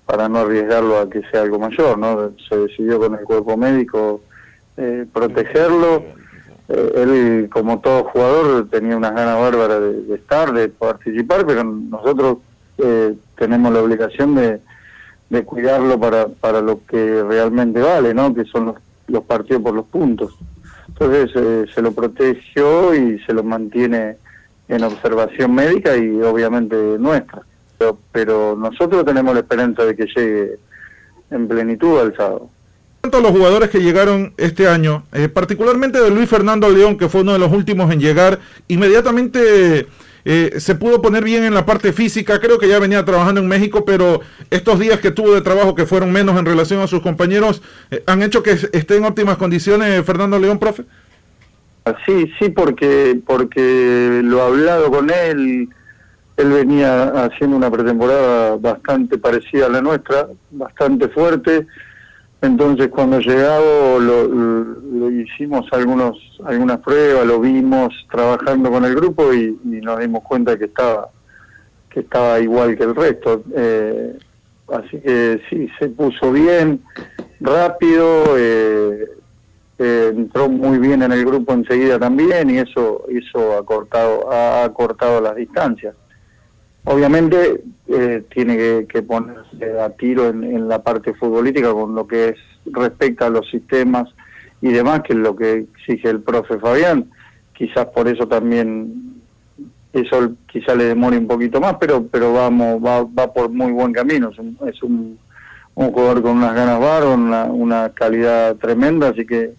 para 0.06 0.28
no 0.28 0.40
arriesgarlo 0.40 1.00
a 1.00 1.10
que 1.10 1.22
sea 1.32 1.42
algo 1.42 1.58
mayor, 1.58 1.98
¿no? 1.98 2.34
Se 2.50 2.58
decidió 2.58 3.00
con 3.00 3.16
el 3.16 3.24
cuerpo 3.24 3.58
médico 3.58 4.22
eh, 4.78 5.06
protegerlo. 5.12 6.04
Eh, 6.68 6.92
él, 6.96 7.50
como 7.52 7.80
todo 7.80 8.06
jugador, 8.06 8.68
tenía 8.70 8.98
unas 8.98 9.14
ganas 9.14 9.40
bárbaras 9.40 9.80
de, 9.80 10.16
estar, 10.16 10.52
de 10.54 10.70
participar, 10.70 11.46
pero 11.46 11.64
nosotros 11.64 12.38
tenemos 13.38 13.74
la 13.74 13.82
obligación 13.82 14.36
de, 14.36 14.60
cuidarlo 15.46 16.00
para, 16.00 16.28
para 16.28 16.62
lo 16.62 16.86
que 16.86 17.24
realmente 17.24 17.82
vale, 17.82 18.14
¿no? 18.14 18.34
Que 18.34 18.44
son 18.46 18.66
los 18.66 18.76
los 19.12 19.24
partidos 19.24 19.62
por 19.62 19.74
los 19.76 19.86
puntos. 19.86 20.34
Entonces 20.88 21.32
eh, 21.36 21.66
se 21.74 21.82
lo 21.82 21.92
protegió 21.92 22.96
y 22.96 23.20
se 23.20 23.34
lo 23.34 23.44
mantiene 23.44 24.16
en 24.68 24.84
observación 24.84 25.54
médica 25.54 25.96
y 25.98 26.22
obviamente 26.22 26.76
nuestra. 26.98 27.42
Pero, 28.12 28.56
nosotros 28.56 29.04
tenemos 29.06 29.34
la 29.34 29.40
esperanza 29.40 29.84
de 29.84 29.96
que 29.96 30.06
llegue 30.06 30.60
en 31.32 31.48
plenitud 31.48 32.00
al 32.00 32.16
sábado. 32.16 32.50
a 33.02 33.08
los 33.08 33.32
jugadores 33.32 33.72
que 33.72 33.80
llegaron 33.80 34.34
este 34.38 34.68
año, 34.68 35.04
eh, 35.14 35.28
particularmente 35.28 36.00
de 36.00 36.12
Luis 36.12 36.30
Fernando 36.30 36.70
León, 36.70 36.96
que 36.96 37.10
fue 37.10 37.22
uno 37.22 37.34
de 37.34 37.40
los 37.40 37.52
últimos 37.52 37.92
en 37.92 38.00
llegar, 38.00 38.40
inmediatamente 38.68 39.88
eh, 40.26 40.54
se 40.58 40.76
pudo 40.76 41.02
poner 41.02 41.24
bien 41.24 41.44
en 41.44 41.54
la 41.54 41.66
parte 41.66 41.94
física, 41.94 42.40
creo 42.40 42.60
que 42.60 42.68
ya 42.68 42.80
venía 42.80 43.04
trabajando 43.06 43.42
en 43.42 43.48
México, 43.48 43.86
pero 43.86 44.22
estos 44.50 44.80
días 44.80 45.00
que 45.00 45.12
tuvo 45.12 45.34
de 45.34 45.42
trabajo, 45.42 45.76
que 45.76 45.86
fueron 45.86 46.12
menos 46.12 46.38
en 46.40 46.46
relación 46.46 46.82
a 46.82 46.88
sus 46.88 47.02
compañeros, 47.02 47.62
eh, 47.90 48.04
¿han 48.08 48.22
hecho 48.22 48.44
que 48.44 48.52
esté 48.52 48.98
en 48.98 49.06
óptimas 49.06 49.38
condiciones 49.38 50.06
Fernando 50.06 50.40
León, 50.40 50.60
profe? 50.60 50.84
Sí, 52.06 52.32
sí, 52.40 52.50
porque, 52.50 53.20
porque 53.26 54.22
lo 54.24 54.38
he 54.38 54.42
hablado 54.42 54.92
con 54.92 55.10
él, 55.10 55.68
él 56.38 56.52
venía 56.52 57.26
haciendo 57.26 57.58
una 57.58 57.72
pretemporada 57.72 58.56
bastante 58.58 59.18
parecida 59.18 59.66
a 59.66 59.70
la 59.70 59.82
nuestra, 59.82 60.28
bastante 60.52 61.08
fuerte, 61.10 61.66
entonces 62.42 62.90
cuando 62.90 63.20
llegado 63.20 64.00
lo, 64.00 65.12
hicimos 65.12 65.66
algunos 65.72 66.18
algunas 66.44 66.80
pruebas, 66.80 67.26
lo 67.26 67.40
vimos 67.40 67.94
trabajando 68.12 68.72
con 68.72 68.84
el 68.86 68.96
grupo 68.96 69.34
y, 69.34 69.58
nos 69.64 70.00
dimos 70.00 70.24
cuenta 70.24 70.58
que 70.58 70.66
estaba 70.66 71.10
que 71.90 72.00
estaba 72.02 72.40
igual 72.40 72.78
que 72.78 72.84
el 72.84 72.96
resto. 72.96 73.44
Eh, 73.56 74.18
así 74.74 75.00
que 75.02 75.42
sí, 75.50 75.70
se 75.78 75.90
puso 75.90 76.32
bien, 76.32 76.82
rápido, 77.42 78.38
eh, 78.38 79.10
eh, 79.78 80.14
entró 80.16 80.48
muy 80.48 80.78
bien 80.78 81.02
en 81.02 81.12
el 81.12 81.26
grupo 81.26 81.54
enseguida 81.54 82.00
también 82.00 82.50
y 82.50 82.60
eso, 82.60 83.04
eso 83.10 83.58
ha 83.58 83.66
cortado, 83.66 84.32
ha 84.32 84.72
cortado 84.74 85.20
las 85.22 85.36
distancias. 85.36 85.96
Obviamente 86.84 87.64
eh, 87.88 88.24
tiene 88.34 88.86
que, 88.88 89.04
ponerse 89.04 89.80
a 89.80 89.90
tiro 89.92 90.30
en, 90.30 90.68
la 90.68 90.82
parte 90.82 91.14
futbolística 91.14 91.72
con 91.72 91.94
lo 91.94 92.08
que 92.08 92.30
es 92.30 92.36
respecta 92.66 93.28
a 93.28 93.30
los 93.30 93.50
sistemas 93.50 94.10
y 94.62 94.72
demás, 94.72 95.02
que 95.02 95.14
es 95.14 95.20
lo 95.20 95.36
que 95.36 95.68
exige 95.76 96.10
el 96.10 96.22
profe 96.22 96.58
Fabián. 96.58 97.10
Quizás 97.54 97.86
por 97.88 98.08
eso 98.08 98.28
también 98.28 99.22
eso 99.94 100.34
quizá 100.48 100.74
le 100.74 100.86
demore 100.86 101.18
un 101.18 101.28
poquito 101.28 101.60
más, 101.60 101.76
pero 101.80 102.08
pero 102.08 102.34
vamos 102.34 102.84
va, 102.84 103.04
va 103.04 103.32
por 103.32 103.50
muy 103.50 103.72
buen 103.72 103.94
camino. 103.94 104.32
Es 104.66 104.82
un, 104.82 105.20
un, 105.76 105.92
jugador 105.92 106.24
con 106.24 106.38
unas 106.38 106.56
ganas 106.56 106.80
bárbaras, 106.80 107.18
una, 107.18 107.44
una 107.44 107.90
calidad 107.90 108.56
tremenda, 108.56 109.10
así 109.10 109.26
que 109.26 109.54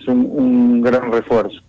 es 0.00 0.08
un, 0.08 0.28
un 0.32 0.82
gran 0.82 1.12
refuerzo. 1.12 1.60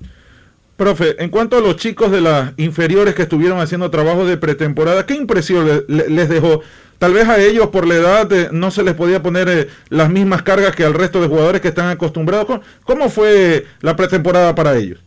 Profe, 0.78 1.16
en 1.24 1.32
cuanto 1.32 1.58
a 1.58 1.62
los 1.62 1.78
chicos 1.78 2.12
de 2.12 2.22
las 2.22 2.54
inferiores 2.58 3.16
que 3.16 3.24
estuvieron 3.24 3.60
haciendo 3.60 3.90
trabajo 3.90 4.28
de 4.28 4.38
pretemporada, 4.38 5.08
¿qué 5.08 5.16
impresión 5.16 5.68
les 5.88 6.30
dejó? 6.30 6.62
Tal 7.00 7.14
vez 7.14 7.28
a 7.28 7.40
ellos 7.42 7.68
por 7.68 7.88
la 7.88 7.96
edad 7.96 8.32
eh, 8.32 8.50
no 8.52 8.70
se 8.70 8.84
les 8.84 8.94
podía 8.94 9.24
poner 9.24 9.50
eh, 9.50 9.68
las 9.90 10.10
mismas 10.12 10.44
cargas 10.44 10.76
que 10.76 10.84
al 10.84 10.94
resto 10.94 11.20
de 11.20 11.28
jugadores 11.28 11.62
que 11.62 11.70
están 11.70 11.90
acostumbrados. 11.90 12.62
¿Cómo 12.84 13.10
fue 13.10 13.66
la 13.82 13.96
pretemporada 13.96 14.54
para 14.54 14.76
ellos? 14.76 15.00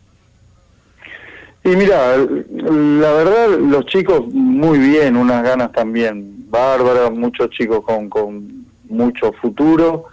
Y 1.63 1.69
mira, 1.69 2.17
la 2.17 3.13
verdad 3.13 3.49
los 3.49 3.85
chicos 3.85 4.25
muy 4.33 4.77
bien, 4.77 5.15
unas 5.15 5.41
ganas 5.41 5.71
también 5.71 6.49
bárbaras, 6.49 7.11
muchos 7.11 7.49
chicos 7.51 7.81
con, 7.85 8.09
con 8.09 8.65
mucho 8.89 9.31
futuro 9.33 10.10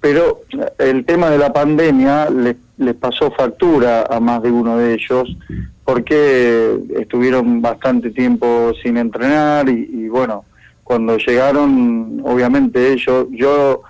pero 0.00 0.40
el 0.78 1.04
tema 1.04 1.28
de 1.30 1.38
la 1.38 1.52
pandemia 1.52 2.28
les, 2.30 2.56
pasó 2.94 3.30
factura 3.30 4.06
a 4.08 4.18
más 4.18 4.42
de 4.42 4.50
uno 4.50 4.78
de 4.78 4.94
ellos 4.94 5.36
porque 5.84 6.78
estuvieron 6.98 7.60
bastante 7.60 8.10
tiempo 8.10 8.72
sin 8.82 8.96
entrenar 8.96 9.68
y, 9.68 10.08
bueno, 10.08 10.44
cuando 10.82 11.18
llegaron, 11.18 12.22
obviamente 12.24 12.92
ellos, 12.92 13.26
yo 13.30 13.82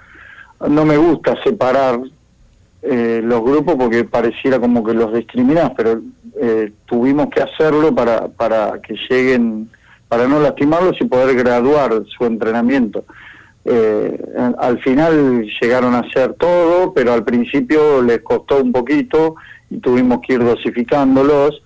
no 0.68 0.84
me 0.84 0.96
gusta 0.96 1.40
separar 1.44 2.00
eh, 2.82 3.20
los 3.22 3.42
grupos 3.42 3.76
porque 3.76 4.04
pareciera 4.04 4.58
como 4.58 4.82
que 4.82 4.94
los 4.94 5.12
discriminás, 5.14 5.72
pero 5.76 6.00
eh, 6.40 6.72
tuvimos 6.86 7.28
que 7.28 7.42
hacerlo 7.42 7.94
para, 7.94 8.28
para 8.28 8.80
que 8.80 8.96
lleguen, 9.08 9.70
para 10.08 10.26
no 10.26 10.40
lastimarlos 10.40 10.96
y 11.00 11.04
poder 11.04 11.36
graduar 11.36 12.02
su 12.06 12.24
entrenamiento. 12.24 13.04
Eh, 13.64 14.18
al 14.58 14.78
final 14.80 15.44
llegaron 15.60 15.94
a 15.94 16.00
hacer 16.00 16.34
todo, 16.34 16.94
pero 16.94 17.12
al 17.12 17.24
principio 17.24 18.00
les 18.02 18.20
costó 18.20 18.62
un 18.62 18.72
poquito 18.72 19.34
y 19.68 19.78
tuvimos 19.78 20.20
que 20.26 20.34
ir 20.34 20.44
dosificándolos. 20.44 21.62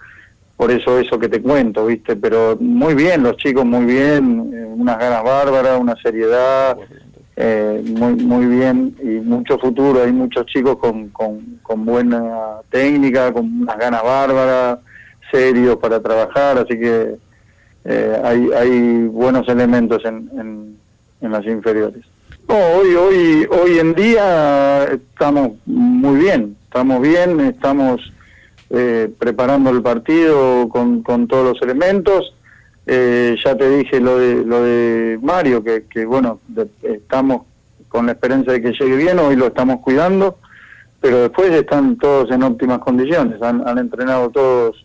Por 0.57 0.71
eso 0.71 0.99
eso 0.99 1.19
que 1.19 1.29
te 1.29 1.43
cuento, 1.43 1.87
¿viste? 1.87 2.17
Pero 2.17 2.57
muy 2.61 2.95
bien, 2.95 3.23
los 3.23 3.37
chicos 3.37 3.65
muy 3.65 3.85
bien, 3.87 4.53
eh, 4.55 4.65
unas 4.65 4.99
ganas 4.99 5.23
bárbaras, 5.25 5.81
una 5.81 5.97
seriedad, 5.97 6.77
eh, 7.37 7.83
muy 7.85 8.15
muy 8.15 8.47
bien 8.47 8.97
y 9.03 9.21
mucho 9.21 9.59
futuro. 9.59 10.03
Hay 10.03 10.13
muchos 10.13 10.47
chicos 10.47 10.77
con, 10.79 11.09
con, 11.09 11.85
buena 11.85 12.61
técnica, 12.71 13.33
con 13.33 13.63
unas 13.63 13.79
ganas 13.79 14.03
bárbaras, 14.03 14.79
serios 15.31 15.77
para 15.77 16.01
trabajar, 16.01 16.59
así 16.59 16.79
que 16.79 17.17
hay, 18.23 18.49
hay 18.57 19.07
buenos 19.09 19.47
elementos 19.49 20.05
en 20.05 20.31
en 20.39 20.84
las 21.33 21.45
inferiores. 21.47 22.05
hoy, 22.47 22.95
hoy, 22.95 23.49
hoy 23.51 23.79
en 23.79 23.95
día 23.95 24.85
estamos 24.85 25.53
muy 25.67 26.19
bien, 26.19 26.57
estamos 26.65 27.01
bien, 27.01 27.41
estamos 27.41 28.13
eh, 28.71 29.11
preparando 29.19 29.71
el 29.71 29.83
partido 29.83 30.69
con, 30.69 31.03
con 31.03 31.29
todos 31.29 31.55
los 31.55 31.63
elementos. 31.63 32.35
Eh, 32.87 33.37
ya 33.43 33.57
te 33.57 33.79
dije 33.79 33.99
lo 33.99 34.19
de 34.19 34.45
lo 34.45 34.63
de 34.63 35.19
Mario, 35.23 35.65
que, 35.65 35.85
que 35.85 36.05
bueno, 36.05 36.41
estamos 36.83 37.43
con 37.95 38.07
la 38.07 38.13
esperanza 38.13 38.51
de 38.51 38.61
que 38.61 38.73
llegue 38.73 38.97
bien, 38.97 39.21
hoy 39.21 39.37
lo 39.37 39.47
estamos 39.47 39.79
cuidando, 39.79 40.39
pero 41.01 41.23
después 41.23 41.53
están 41.53 41.97
todos 41.97 42.29
en 42.33 42.43
óptimas 42.43 42.81
condiciones, 42.81 43.41
han, 43.41 43.79
entrenado 43.79 44.31
todos 44.31 44.85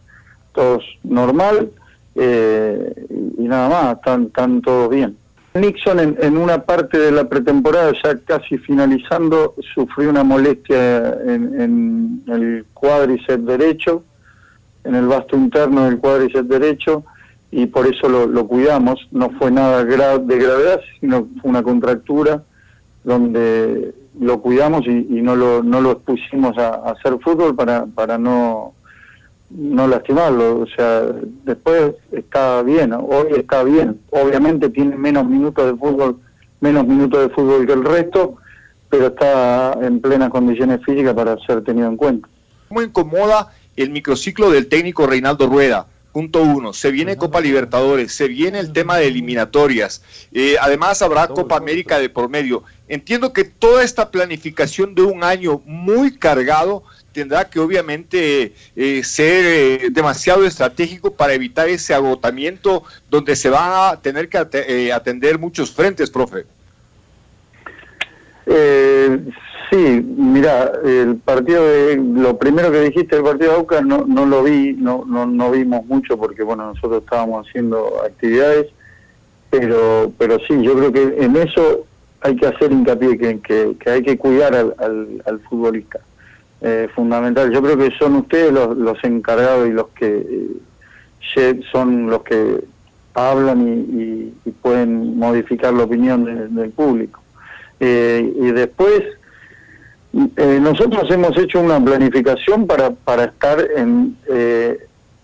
todos 0.53 0.83
normal 1.03 1.71
eh, 2.13 3.07
y, 3.37 3.47
nada 3.47 3.67
más, 3.67 3.95
están, 3.95 4.25
están 4.25 4.61
todos 4.61 4.89
bien. 4.91 5.17
Nixon 5.53 5.99
en, 5.99 6.37
una 6.37 6.63
parte 6.63 6.99
de 6.99 7.11
la 7.11 7.27
pretemporada, 7.27 7.91
ya 8.03 8.17
casi 8.19 8.57
finalizando, 8.59 9.55
sufrió 9.73 10.09
una 10.09 10.23
molestia 10.23 11.13
en, 11.25 12.23
el 12.27 12.65
cuádriceps 12.73 13.45
derecho, 13.45 14.03
en 14.83 14.95
el 14.95 15.07
vasto 15.07 15.35
interno 15.35 15.85
del 15.85 15.97
cuádriceps 15.97 16.47
derecho, 16.47 17.03
y 17.51 17.65
por 17.65 17.87
eso 17.87 18.07
lo, 18.07 18.47
cuidamos. 18.47 19.07
No 19.11 19.31
fue 19.31 19.49
nada 19.49 19.83
de 19.83 20.37
gravedad, 20.37 20.81
sino 20.99 21.27
fue 21.41 21.49
una 21.49 21.63
contractura 21.63 22.43
donde 23.03 23.93
lo 24.19 24.41
cuidamos 24.41 24.85
y, 24.85 25.21
no, 25.21 25.35
lo, 25.35 25.63
no 25.63 25.81
lo 25.81 25.93
expusimos 25.93 26.57
a, 26.57 26.75
a 26.75 26.91
hacer 26.91 27.17
fútbol 27.23 27.55
para, 27.55 27.85
para 27.87 28.17
no 28.17 28.73
no 29.49 29.87
lastimarlo, 29.87 30.59
o 30.59 30.67
sea, 30.67 31.01
después 31.43 31.93
está 32.11 32.61
bien, 32.61 32.93
hoy 32.93 33.27
está 33.35 33.63
bien, 33.63 33.99
obviamente 34.11 34.69
tiene 34.69 34.95
menos 34.95 35.25
minutos 35.25 35.65
de 35.65 35.77
fútbol, 35.77 36.19
menos 36.61 36.85
minutos 36.85 37.21
de 37.21 37.29
fútbol 37.33 37.65
que 37.65 37.73
el 37.73 37.83
resto, 37.83 38.35
pero 38.89 39.07
está 39.07 39.73
en 39.81 39.99
plenas 40.01 40.29
condiciones 40.29 40.83
físicas 40.85 41.13
para 41.13 41.37
ser 41.45 41.63
tenido 41.63 41.87
en 41.87 41.97
cuenta. 41.97 42.27
¿Cómo 42.67 42.81
incomoda 42.81 43.51
el 43.75 43.89
microciclo 43.89 44.51
del 44.51 44.67
técnico 44.67 45.07
Reinaldo 45.07 45.47
Rueda? 45.47 45.87
Punto 46.11 46.41
uno, 46.41 46.73
se 46.73 46.91
viene 46.91 47.17
Copa 47.17 47.39
Libertadores, 47.39 48.13
se 48.13 48.27
viene 48.27 48.59
el 48.59 48.73
tema 48.73 48.97
de 48.97 49.07
eliminatorias, 49.07 50.01
eh, 50.31 50.55
además 50.59 51.01
habrá 51.03 51.27
Copa 51.27 51.55
América 51.55 51.99
de 51.99 52.09
por 52.09 52.29
medio. 52.29 52.63
Entiendo 52.87 53.31
que 53.31 53.43
toda 53.43 53.83
esta 53.83 54.09
planificación 54.09 54.95
de 54.95 55.03
un 55.03 55.23
año 55.23 55.61
muy 55.65 56.17
cargado 56.17 56.83
tendrá 57.19 57.49
que 57.49 57.59
obviamente 57.59 58.53
eh, 58.77 59.03
ser 59.03 59.43
eh, 59.45 59.89
demasiado 59.91 60.45
estratégico 60.45 61.11
para 61.11 61.33
evitar 61.33 61.67
ese 61.67 61.93
agotamiento 61.93 62.83
donde 63.09 63.35
se 63.35 63.49
va 63.49 63.89
a 63.89 64.01
tener 64.01 64.29
que 64.29 64.37
eh, 64.53 64.93
atender 64.93 65.37
muchos 65.37 65.69
frentes, 65.69 66.09
profe. 66.09 66.45
Eh, 68.45 69.19
sí, 69.69 70.01
mira, 70.15 70.71
el 70.85 71.17
partido 71.17 71.67
de, 71.67 71.97
lo 71.97 72.37
primero 72.37 72.71
que 72.71 72.83
dijiste 72.83 73.17
del 73.17 73.25
partido 73.25 73.51
de 73.51 73.57
Aucas 73.57 73.85
no, 73.85 74.05
no 74.07 74.25
lo 74.25 74.41
vi, 74.41 74.71
no, 74.79 75.03
no, 75.05 75.25
no 75.25 75.51
vimos 75.51 75.85
mucho 75.87 76.17
porque 76.17 76.43
bueno, 76.43 76.67
nosotros 76.67 77.03
estábamos 77.03 77.45
haciendo 77.45 78.01
actividades, 78.01 78.67
pero, 79.49 80.13
pero 80.17 80.37
sí, 80.47 80.61
yo 80.61 80.73
creo 80.73 80.93
que 80.93 81.03
en 81.21 81.35
eso 81.35 81.85
hay 82.21 82.37
que 82.37 82.47
hacer 82.47 82.71
hincapié, 82.71 83.17
que, 83.17 83.75
que, 83.77 83.89
hay 83.89 84.03
que 84.03 84.17
cuidar 84.17 84.55
al, 84.55 84.73
al, 85.25 85.39
futbolista. 85.49 85.99
Eh, 86.61 86.89
fundamental, 86.93 87.51
yo 87.51 87.61
creo 87.61 87.77
que 87.77 87.91
son 87.97 88.15
ustedes 88.15 88.51
los, 88.51 88.75
los 88.77 89.01
encargados 89.05 89.69
y 89.69 89.71
los 89.71 89.87
que 89.89 90.25
eh, 91.37 91.61
son 91.71 92.09
los 92.09 92.23
que 92.23 92.63
hablan 93.13 93.61
y, 93.67 94.33
pueden 94.61 95.17
modificar 95.17 95.73
la 95.73 95.83
opinión 95.83 96.53
del 96.55 96.71
público. 96.71 97.21
Eh, 97.79 98.33
y 98.35 98.51
después, 98.51 99.03
eh, 100.35 100.59
nosotros 100.61 101.09
hemos 101.09 101.37
hecho 101.37 101.61
una 101.61 101.83
planificación 101.83 102.67
para, 102.67 102.91
para 102.91 103.25
estar 103.25 103.65
en, 103.75 104.17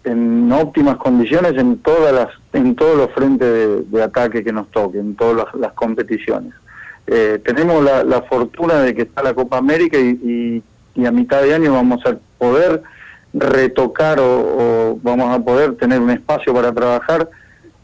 en 0.03 0.51
óptimas 0.53 0.97
condiciones 0.97 1.53
en 1.57 1.77
todas 1.79 2.13
las 2.13 2.29
en 2.53 2.75
todos 2.75 2.95
los 2.95 3.11
frentes 3.11 3.91
de, 3.91 4.03
ataque 4.03 4.43
que 4.43 4.53
nos 4.53 4.71
toquen, 4.71 5.01
en 5.01 5.15
todas 5.15 5.47
las, 5.53 5.73
competiciones. 5.73 6.53
tenemos 7.05 7.83
la, 7.83 8.21
fortuna 8.21 8.75
de 8.81 8.95
que 8.95 9.01
está 9.01 9.21
la 9.21 9.33
Copa 9.33 9.57
América 9.57 9.97
y, 9.99 10.63
a 11.03 11.11
mitad 11.11 11.41
de 11.41 11.53
año 11.53 11.73
vamos 11.73 12.05
a 12.05 12.15
poder 12.37 12.81
retocar 13.33 14.19
o 14.21 14.97
vamos 15.01 15.35
a 15.35 15.43
poder 15.43 15.75
tener 15.75 15.99
un 15.99 16.11
espacio 16.11 16.53
para 16.53 16.71
trabajar 16.71 17.29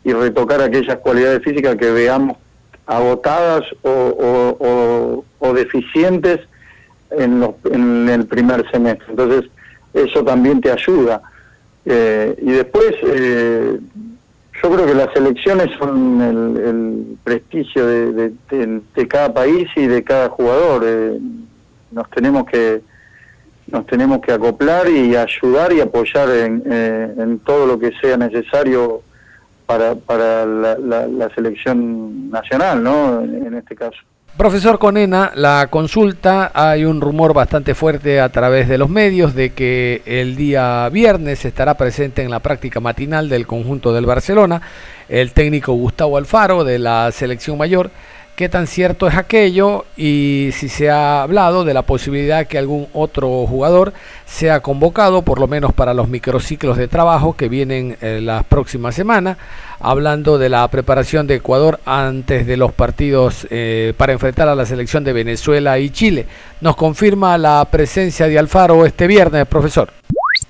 y 0.04 0.14
retocar 0.14 0.62
aquellas 0.62 0.98
cualidades 0.98 1.44
físicas 1.44 1.76
que 1.76 1.92
veamos 1.92 2.38
agotadas 2.86 3.64
o, 3.84 5.24
deficientes 5.54 6.40
en, 7.12 7.44
en, 7.66 8.10
el 8.10 8.26
primer 8.26 8.70
semestre. 8.72 9.08
Entonces, 9.10 9.50
eso 9.94 10.24
también 10.24 10.62
te 10.62 10.72
ayuda. 10.72 11.22
Eh, 11.86 12.36
y 12.42 12.52
después, 12.52 12.94
eh, 13.04 13.80
yo 14.62 14.70
creo 14.72 14.86
que 14.86 14.94
las 14.94 15.16
elecciones 15.16 15.70
son 15.78 16.22
el, 16.22 17.18
prestigio 17.24 17.86
de, 17.86 19.08
cada 19.08 19.34
país 19.34 19.68
y 19.76 19.88
de 19.88 20.04
cada 20.04 20.30
jugador. 20.30 20.84
Eh, 20.86 21.20
nos 21.92 22.10
tenemos 22.12 22.46
que 22.46 22.82
nos 23.72 23.86
tenemos 23.86 24.22
que 24.22 24.32
acoplar 24.32 24.90
y 24.90 25.16
ayudar 25.16 25.74
y 25.74 25.82
apoyar 25.82 26.30
en, 26.30 26.64
en 26.72 27.40
todo 27.40 27.66
lo 27.66 27.80
que 27.80 27.92
sea 28.02 28.18
necesario 28.18 29.04
para, 29.72 29.96
para 29.96 30.46
la, 30.46 31.30
selección 31.34 32.30
nacional, 32.30 32.84
¿no? 32.84 33.22
En, 33.22 33.54
este 33.56 33.76
caso. 33.76 33.98
Profesor 34.36 34.80
Conena, 34.80 35.32
la 35.36 35.68
consulta, 35.70 36.52
hay 36.54 36.86
un 36.86 37.02
rumor 37.02 37.34
bastante 37.34 37.76
fuerte 37.76 38.20
a 38.20 38.30
través 38.30 38.68
de 38.68 38.78
los 38.78 38.90
medios 38.90 39.36
de 39.36 39.52
que 39.52 40.02
el 40.06 40.36
día 40.36 40.88
viernes 40.90 41.46
estará 41.46 41.76
presente 41.76 42.24
en 42.24 42.32
la 42.32 42.40
práctica 42.40 42.80
matinal 42.80 43.30
del 43.30 43.46
conjunto 43.46 43.94
del 43.94 44.06
Barcelona 44.06 44.62
el 45.10 45.34
técnico 45.34 45.74
Gustavo 45.74 46.18
Alfaro 46.18 46.64
de 46.64 46.80
la 46.80 47.12
selección 47.12 47.58
mayor 47.58 47.92
qué 48.42 48.50
tan 48.50 48.66
cierto 48.66 49.08
es 49.08 49.16
aquello 49.16 49.86
y 49.96 50.50
si 50.54 50.68
se 50.68 50.90
ha 50.90 51.22
hablado 51.22 51.64
de 51.64 51.76
la 51.76 51.84
posibilidad 51.84 52.48
que 52.48 52.58
algún 52.58 52.88
otro 52.92 53.46
jugador 53.46 53.94
sea 54.26 54.62
convocado, 54.62 55.22
por 55.22 55.40
lo 55.40 55.46
menos 55.46 55.74
para 55.74 55.94
los 55.94 56.10
microciclos 56.10 56.76
de 56.76 56.88
trabajo 56.88 57.36
que 57.38 57.50
vienen 57.50 57.98
eh, 58.02 58.20
las 58.20 58.44
próximas 58.44 58.96
semanas, 58.96 59.38
hablando 59.80 60.40
de 60.40 60.50
la 60.50 60.68
preparación 60.70 61.28
de 61.28 61.36
Ecuador 61.36 61.82
antes 61.86 62.48
de 62.48 62.58
los 62.58 62.72
partidos 62.72 63.46
eh, 63.52 63.94
para 63.96 64.14
enfrentar 64.14 64.50
a 64.50 64.56
la 64.56 64.66
selección 64.66 65.04
de 65.04 65.14
Venezuela 65.14 65.78
y 65.78 65.92
Chile. 65.92 66.26
¿Nos 66.62 66.76
confirma 66.76 67.38
la 67.38 67.64
presencia 67.70 68.28
de 68.28 68.40
Alfaro 68.40 68.88
este 68.88 69.06
viernes, 69.06 69.46
profesor? 69.46 69.92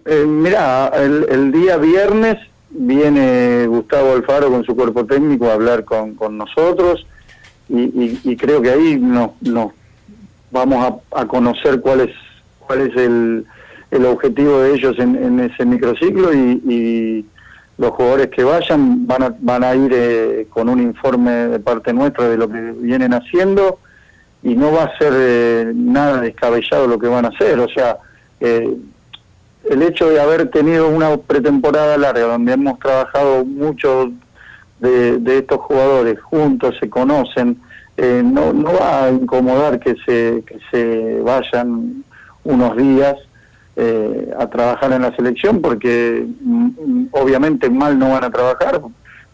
Eh, 0.05 0.23
mira, 0.25 0.93
el, 0.95 1.51
día 1.51 1.75
viernes 1.75 2.37
viene 2.69 3.67
Gustavo 3.67 4.13
Alfaro 4.13 4.49
con 4.49 4.63
su 4.63 4.77
cuerpo 4.77 5.05
técnico 5.05 5.47
a 5.47 5.55
hablar 5.55 5.83
con 5.83 6.37
nosotros 6.37 7.05
y, 7.73 8.35
creo 8.35 8.61
que 8.61 8.69
ahí 8.69 8.97
nos, 8.97 9.31
vamos 10.51 11.01
a, 11.11 11.25
conocer 11.25 11.79
cuál 11.79 12.01
es 12.01 12.11
cuál 12.59 12.81
es 12.81 12.95
el, 12.97 13.45
el 13.91 14.05
objetivo 14.05 14.59
de 14.59 14.73
ellos 14.75 14.97
en, 14.99 15.39
ese 15.39 15.65
microciclo 15.65 16.33
y, 16.33 17.25
los 17.77 17.91
jugadores 17.91 18.27
que 18.27 18.43
vayan 18.43 19.07
van 19.07 19.23
a, 19.23 19.35
van 19.39 19.63
a 19.63 19.73
ir 19.73 19.91
eh, 19.91 20.45
con 20.51 20.69
un 20.69 20.79
informe 20.79 21.31
de 21.31 21.59
parte 21.59 21.91
nuestra 21.91 22.29
de 22.29 22.37
lo 22.37 22.47
que 22.47 22.73
vienen 22.77 23.11
haciendo 23.11 23.79
y 24.43 24.53
no 24.53 24.71
va 24.71 24.83
a 24.83 24.97
ser 24.99 25.13
eh, 25.15 25.71
nada 25.73 26.21
descabellado 26.21 26.85
lo 26.85 26.99
que 26.99 27.07
van 27.07 27.25
a 27.25 27.29
hacer, 27.29 27.59
o 27.59 27.67
sea, 27.69 27.97
eh, 28.39 28.71
el 29.67 29.81
hecho 29.81 30.09
de 30.09 30.19
haber 30.19 30.51
tenido 30.51 30.89
una 30.89 31.17
pretemporada 31.17 31.97
larga 31.97 32.21
donde 32.21 32.53
hemos 32.53 32.77
trabajado 32.77 33.45
mucho 33.45 34.11
de, 34.81 35.37
estos 35.37 35.59
jugadores 35.59 36.19
juntos, 36.21 36.75
se 36.79 36.89
conocen, 36.89 37.57
eh, 37.97 38.21
no, 38.23 38.51
no 38.51 38.73
va 38.73 39.05
a 39.05 39.11
incomodar 39.11 39.79
que 39.79 39.95
se, 40.05 40.43
que 40.45 40.59
se 40.71 41.21
vayan 41.21 42.03
unos 42.43 42.75
días 42.75 43.15
eh, 43.75 44.31
a 44.37 44.47
trabajar 44.47 44.91
en 44.91 45.03
la 45.03 45.15
selección 45.15 45.61
porque 45.61 46.25
mm, 46.41 47.05
obviamente 47.11 47.69
mal 47.69 47.97
no 47.97 48.09
van 48.09 48.23
a 48.23 48.29
trabajar, 48.29 48.81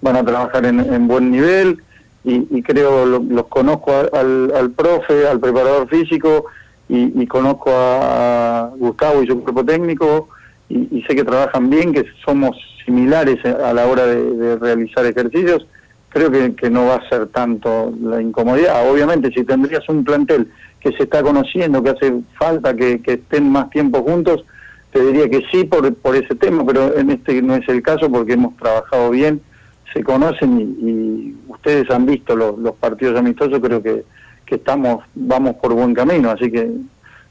van 0.01 0.15
a 0.15 0.23
trabajar 0.23 0.65
en, 0.65 1.07
buen 1.07 1.31
nivel 1.31 1.81
y, 2.23 2.61
creo 2.61 3.05
los 3.05 3.47
conozco 3.47 3.93
al, 4.11 4.51
al, 4.53 4.71
profe, 4.71 5.27
al 5.27 5.39
preparador 5.39 5.87
físico 5.87 6.45
y, 6.89 7.25
conozco 7.25 7.71
a, 7.73 8.69
Gustavo 8.77 9.23
y 9.23 9.27
su 9.27 9.41
cuerpo 9.41 9.65
técnico 9.65 10.29
y, 10.69 11.01
sé 11.07 11.15
que 11.15 11.23
trabajan 11.23 11.69
bien, 11.69 11.93
que 11.93 12.05
somos 12.25 12.57
similares 12.87 13.43
a 13.45 13.73
la 13.73 13.85
hora 13.85 14.05
de, 14.05 14.55
realizar 14.55 15.05
ejercicios, 15.05 15.67
creo 16.07 16.31
que, 16.31 16.69
no 16.69 16.85
va 16.85 16.95
a 16.95 17.09
ser 17.09 17.27
tanto 17.27 17.93
la 18.01 18.21
incomodidad. 18.21 18.89
Obviamente, 18.89 19.29
si 19.31 19.43
tendrías 19.43 19.87
un 19.89 20.05
plantel 20.05 20.49
que 20.79 20.93
se 20.93 21.03
está 21.03 21.21
conociendo, 21.21 21.83
que 21.83 21.89
hace 21.89 22.13
falta 22.39 22.73
que, 22.73 23.01
estén 23.05 23.51
más 23.51 23.69
tiempo 23.69 24.01
juntos, 24.03 24.45
te 24.93 25.01
diría 25.01 25.29
que 25.29 25.45
sí 25.51 25.65
por, 25.65 25.93
por 25.95 26.15
ese 26.15 26.33
tema, 26.35 26.65
pero 26.65 26.97
en 26.97 27.09
este 27.11 27.41
no 27.41 27.55
es 27.55 27.67
el 27.67 27.81
caso 27.81 28.09
porque 28.09 28.33
hemos 28.33 28.55
trabajado 28.55 29.09
bien, 29.09 29.41
se 29.93 30.01
conocen 30.01 30.77
y, 30.81 31.35
ustedes 31.51 31.89
han 31.91 32.05
visto 32.05 32.35
los, 32.35 32.75
partidos 32.75 33.19
amistosos, 33.19 33.59
creo 33.59 33.83
que, 33.83 34.05
que 34.45 34.55
estamos 34.55 35.03
vamos 35.13 35.55
por 35.57 35.73
buen 35.73 35.93
camino, 35.93 36.31
así 36.31 36.49
que 36.49 36.71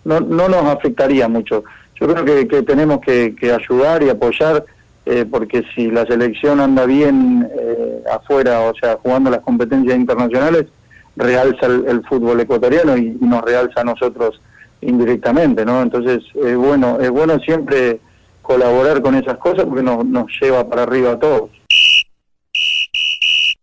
no, 0.05 0.21
no 0.21 0.49
nos 0.49 0.65
afectaría 0.67 1.29
mucho. 1.29 1.65
Yo 1.99 2.07
creo 2.09 2.25
que, 2.27 2.47
que 2.47 2.63
tenemos 2.63 3.01
que, 3.01 3.35
que 3.35 3.53
ayudar 3.53 4.03
y 4.03 4.11
apoyar 4.11 4.67
eh, 5.09 5.25
porque 5.25 5.65
si 5.73 5.89
la 5.89 6.05
selección 6.05 6.59
anda 6.59 6.85
bien 6.85 7.49
eh, 7.57 8.03
afuera, 8.13 8.63
o 8.63 8.75
sea, 8.75 8.99
jugando 9.01 9.31
las 9.31 9.41
competencias 9.41 9.97
internacionales, 9.97 10.67
realza 11.15 11.67
el, 11.67 12.03
fútbol 12.09 12.41
ecuatoriano 12.41 12.97
y, 12.97 13.17
nos 13.21 13.43
realza 13.43 13.83
a 13.83 13.85
nosotros 13.85 14.41
indirectamente, 14.81 15.65
¿no? 15.65 15.81
Entonces, 15.81 16.25
es 16.35 16.57
bueno, 16.57 16.99
es 17.01 17.11
bueno 17.11 17.39
siempre 17.39 18.01
colaborar 18.43 19.01
con 19.01 19.15
esas 19.15 19.39
cosas 19.39 19.65
porque 19.65 19.85
nos, 19.85 20.05
nos 20.05 20.27
lleva 20.41 20.69
para 20.69 20.83
arriba 20.83 21.13
a 21.13 21.19
todos. 21.21 21.51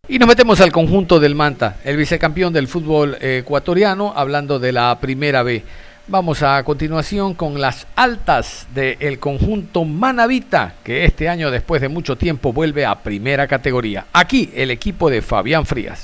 Y 0.08 0.20
nos 0.20 0.28
metemos 0.28 0.62
al 0.62 0.72
conjunto 0.72 1.20
del 1.20 1.36
Manta, 1.36 1.78
el 1.84 1.98
vicecampeón 1.98 2.54
del 2.54 2.68
fútbol 2.70 3.18
ecuatoriano, 3.20 4.14
hablando 4.16 4.60
de 4.60 4.72
la 4.72 4.98
primera 5.02 5.44
B. 5.44 5.64
Vamos 6.08 6.44
a 6.44 6.62
continuación 6.66 7.34
con 7.34 7.62
las 7.62 7.88
altas 7.96 8.68
del 8.74 9.20
conjunto 9.20 9.86
Manavita, 9.86 10.76
que 10.84 11.06
este 11.06 11.30
año, 11.30 11.50
después 11.50 11.82
de 11.82 11.88
mucho 11.88 12.18
tiempo, 12.18 12.52
vuelve 12.52 12.86
a 12.86 13.02
primera 13.02 13.48
categoría. 13.48 14.08
Aquí 14.12 14.52
el 14.54 14.70
equipo 14.70 15.10
de 15.10 15.22
Fabián 15.22 15.66
Frías. 15.66 16.04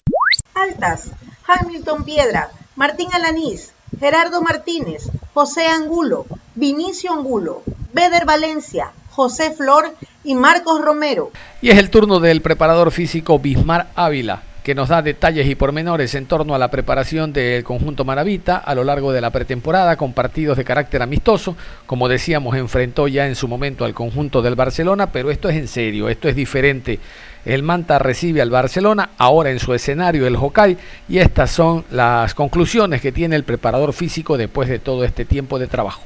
Altas, 0.53 1.11
Hamilton 1.45 2.05
Piedra, 2.05 2.49
Martín 2.77 3.09
Alanís, 3.11 3.73
Gerardo 3.99 4.41
Martínez, 4.41 5.11
José 5.33 5.67
Angulo, 5.67 6.25
Vinicio 6.55 7.11
Angulo, 7.11 7.63
Beder 7.91 8.23
Valencia, 8.23 8.91
José 9.09 9.51
Flor 9.51 9.93
y 10.23 10.33
Marcos 10.33 10.81
Romero. 10.81 11.31
Y 11.61 11.71
es 11.71 11.77
el 11.77 11.89
turno 11.89 12.21
del 12.21 12.41
preparador 12.41 12.91
físico 12.91 13.37
Bismar 13.37 13.89
Ávila, 13.95 14.43
que 14.69 14.75
nos 14.75 14.89
da 14.89 15.01
detalles 15.01 15.47
y 15.47 15.55
pormenores 15.55 16.13
en 16.13 16.27
torno 16.27 16.53
a 16.53 16.59
la 16.59 16.69
preparación 16.69 17.33
del 17.33 17.63
conjunto 17.63 18.05
Maravita 18.05 18.57
a 18.57 18.75
lo 18.75 18.83
largo 18.83 19.11
de 19.11 19.19
la 19.19 19.31
pretemporada 19.31 19.97
con 19.97 20.13
partidos 20.13 20.57
de 20.57 20.63
carácter 20.63 21.01
amistoso. 21.01 21.57
Como 21.87 22.07
decíamos, 22.07 22.55
enfrentó 22.55 23.07
ya 23.07 23.25
en 23.25 23.33
su 23.33 23.47
momento 23.47 23.83
al 23.83 23.95
conjunto 23.95 24.43
del 24.43 24.53
Barcelona, 24.53 25.11
pero 25.11 25.31
esto 25.31 25.49
es 25.49 25.55
en 25.55 25.67
serio, 25.67 26.07
esto 26.07 26.29
es 26.29 26.35
diferente. 26.35 26.99
El 27.45 27.63
Manta 27.63 27.97
recibe 27.97 28.43
al 28.43 28.51
Barcelona, 28.51 29.09
ahora 29.17 29.49
en 29.49 29.57
su 29.57 29.73
escenario 29.73 30.27
el 30.27 30.35
Hokai, 30.35 30.77
y 31.07 31.17
estas 31.17 31.49
son 31.49 31.83
las 31.89 32.35
conclusiones 32.35 33.01
que 33.01 33.11
tiene 33.11 33.35
el 33.37 33.45
preparador 33.45 33.91
físico 33.91 34.37
después 34.37 34.69
de 34.69 34.77
todo 34.77 35.03
este 35.03 35.25
tiempo 35.25 35.57
de 35.57 35.65
trabajo. 35.65 36.03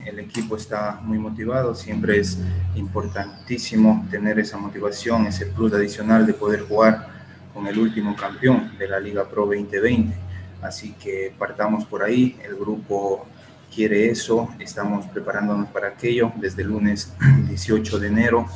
El 0.00 0.18
equipo 0.18 0.56
está 0.56 0.98
muy 1.04 1.18
motivado, 1.18 1.76
siempre 1.76 2.18
es 2.18 2.40
importantísimo 2.74 4.04
tener 4.10 4.40
esa 4.40 4.58
motivación, 4.58 5.28
ese 5.28 5.46
plus 5.46 5.72
adicional 5.72 6.26
de 6.26 6.34
poder 6.34 6.62
jugar 6.62 7.11
con 7.52 7.66
el 7.66 7.78
último 7.78 8.16
campeón 8.16 8.72
de 8.78 8.88
la 8.88 8.98
Liga 8.98 9.28
Pro 9.28 9.46
2020. 9.46 10.14
Así 10.62 10.92
que 10.92 11.34
partamos 11.38 11.84
por 11.84 12.02
ahí, 12.02 12.36
el 12.44 12.54
grupo 12.54 13.26
quiere 13.74 14.10
eso, 14.10 14.48
estamos 14.58 15.06
preparándonos 15.06 15.68
para 15.68 15.88
aquello. 15.88 16.32
Desde 16.36 16.64
lunes 16.64 17.14
18 17.48 17.98
de 17.98 18.08
enero 18.08 18.46